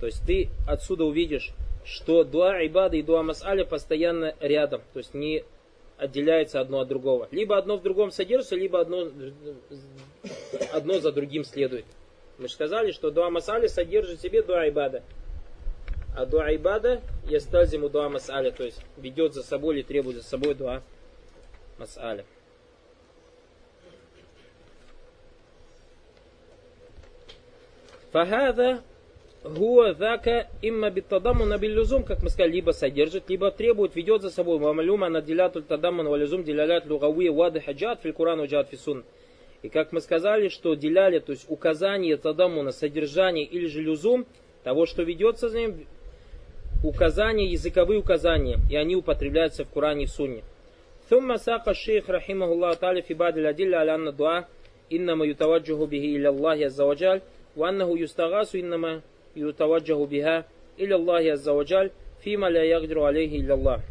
То 0.00 0.06
есть 0.06 0.26
ты 0.26 0.48
отсюда 0.66 1.04
увидишь, 1.04 1.52
что 1.84 2.24
дуа 2.24 2.66
ибада 2.66 2.96
и 2.96 3.02
дуа 3.02 3.22
масаля 3.22 3.64
постоянно 3.64 4.34
рядом, 4.40 4.80
то 4.92 4.98
есть 4.98 5.14
не 5.14 5.44
отделяется 5.96 6.60
одно 6.60 6.80
от 6.80 6.88
другого. 6.88 7.28
Либо 7.30 7.56
одно 7.56 7.76
в 7.76 7.82
другом 7.82 8.10
содержится, 8.10 8.56
либо 8.56 8.80
одно, 8.80 9.10
одно 10.72 11.00
за 11.00 11.12
другим 11.12 11.44
следует. 11.44 11.84
Мы 12.38 12.48
же 12.48 12.54
сказали, 12.54 12.90
что 12.90 13.10
дуа 13.10 13.30
масаля 13.30 13.68
содержит 13.68 14.18
в 14.18 14.22
себе 14.22 14.42
дуа 14.42 14.68
ибада. 14.68 15.02
А 16.16 16.26
дуа 16.26 16.54
ибада 16.54 17.00
ястазиму 17.28 17.88
дуа 17.88 18.08
масаля, 18.08 18.50
то 18.50 18.64
есть 18.64 18.80
ведет 18.96 19.34
за 19.34 19.42
собой 19.42 19.76
или 19.76 19.82
требует 19.82 20.16
за 20.16 20.24
собой 20.24 20.54
дуа 20.54 20.82
масаля. 21.78 22.24
Фахада 28.12 28.82
Гуа 29.43 29.93
зака 29.93 30.47
имма 30.61 30.89
биттадаму 30.89 31.45
на 31.45 31.57
биллюзум, 31.57 32.03
как 32.03 32.21
мы 32.21 32.29
сказали, 32.29 32.51
либо 32.51 32.71
содержит, 32.71 33.29
либо 33.29 33.51
требует, 33.51 33.95
ведет 33.95 34.21
за 34.21 34.29
собой. 34.29 34.59
Мамалюма 34.59 35.07
наделятуль 35.07 35.63
тадамман 35.63 36.07
валюзум 36.09 36.43
делялят 36.43 36.85
лугавия 36.85 37.31
вады 37.31 37.61
хаджат 37.61 38.01
фил 38.01 38.13
Куран 38.13 38.41
уджат 38.41 38.69
фисун. 38.69 39.05
И 39.61 39.69
как 39.69 39.93
мы 39.93 40.01
сказали, 40.01 40.49
что 40.49 40.73
деляли, 40.75 41.19
то 41.19 41.31
есть 41.31 41.45
указание 41.49 42.17
тадаму 42.17 42.63
на 42.63 42.71
содержание 42.71 43.45
или 43.45 43.67
же 43.67 43.81
люзум, 43.81 44.25
того, 44.63 44.85
что 44.85 45.03
ведется 45.03 45.47
за 45.47 45.59
ним, 45.59 45.87
указания, 46.83 47.49
языковые 47.49 47.99
указания, 47.99 48.59
и 48.69 48.75
они 48.75 48.97
употребляются 48.97 49.63
в 49.63 49.69
Коране 49.69 50.03
и 50.03 50.07
в 50.07 50.11
Сунне. 50.11 50.43
ثم 51.09 51.35
ساق 51.37 51.69
الشيخ 51.69 52.09
رحمه 52.09 52.53
الله 52.53 52.73
تعالى 52.73 53.01
في 53.01 53.13
بعض 53.13 53.37
الأدلة 53.37 53.77
على 53.77 53.95
أن 53.95 54.07
الدعاء 54.07 54.47
إنما 54.93 55.25
يتوجه 55.25 55.85
به 55.85 56.05
إلى 56.15 56.29
الله 56.29 56.65
عز 56.65 56.81
وجل 56.81 57.21
وأنه 57.57 57.99
يستغاث 57.99 58.55
إنما 58.55 59.01
يتوجه 59.35 60.05
بها 60.05 60.45
إلى 60.79 60.95
الله 60.95 61.31
عز 61.31 61.49
وجل 61.49 61.91
فيما 62.21 62.49
لا 62.49 62.63
يقدر 62.63 62.99
عليه 63.03 63.41
إلا 63.41 63.53
الله 63.53 63.81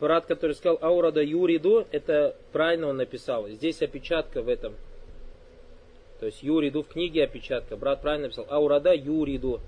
Брат, 0.00 0.26
который 0.26 0.54
сказал 0.54 0.78
Аурада 0.80 1.20
Юриду, 1.20 1.84
это 1.90 2.36
правильно 2.52 2.86
он 2.86 2.98
написал. 2.98 3.48
Здесь 3.48 3.82
опечатка 3.82 4.42
в 4.42 4.48
этом. 4.48 4.74
То 6.20 6.26
есть 6.26 6.40
Юриду 6.42 6.82
в 6.82 6.88
книге 6.88 7.24
опечатка. 7.24 7.76
Брат 7.76 8.00
правильно 8.00 8.26
написал. 8.26 8.46
Аурада 8.48 8.94
Юриду. 8.94 9.60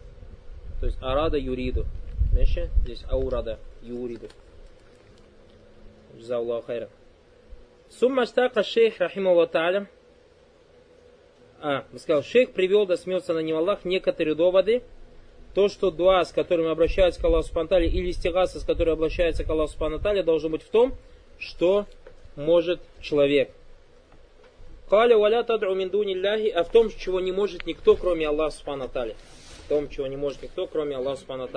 То 0.78 0.86
есть 0.86 0.98
Арада 1.02 1.36
Юриду. 1.36 1.84
Понимаешь? 2.30 2.70
Здесь 2.84 3.04
Аурада 3.08 3.58
Юриду. 3.82 4.28
Джазаллаху 6.16 6.66
хайра. 6.66 6.88
Сумма 7.88 8.24
штака 8.24 8.62
шейх, 8.62 8.98
рахималлаху 9.00 9.52
та'аля. 9.52 9.86
А, 11.67 11.83
сказал, 11.97 12.21
шейх 12.21 12.51
привел, 12.51 12.85
да 12.85 12.95
смеется 12.95 13.33
на 13.33 13.39
него 13.39 13.57
Аллах, 13.57 13.85
некоторые 13.85 14.35
доводы. 14.35 14.83
То, 15.55 15.67
что 15.67 15.89
дуа, 15.89 16.23
с 16.23 16.31
которыми 16.31 16.69
обращаются 16.69 17.19
к 17.19 17.23
Аллаху 17.23 17.47
Субханатале, 17.47 17.87
или 17.87 18.11
стигаса, 18.11 18.59
с 18.59 18.63
которой 18.63 18.93
обращается 18.93 19.43
к 19.43 19.49
Аллаху 19.49 19.71
Субханатале, 19.71 20.21
должен 20.21 20.51
быть 20.51 20.61
в 20.61 20.69
том, 20.69 20.93
что 21.39 21.87
может 22.35 22.81
человек. 23.01 23.49
Каля 24.91 25.17
валя 25.17 25.41
тадру 25.41 25.73
мин 25.73 25.89
а 26.55 26.63
в 26.63 26.69
том, 26.69 26.91
чего 26.91 27.19
не 27.19 27.31
может 27.31 27.65
никто, 27.65 27.95
кроме 27.95 28.27
Аллаха 28.27 28.55
Субханатале 28.55 29.15
в 29.65 29.69
том, 29.69 29.89
чего 29.89 30.05
не 30.07 30.15
может 30.15 30.43
никто, 30.43 30.67
кроме 30.67 30.95
Аллаха 30.95 31.21
Субхану 31.21 31.49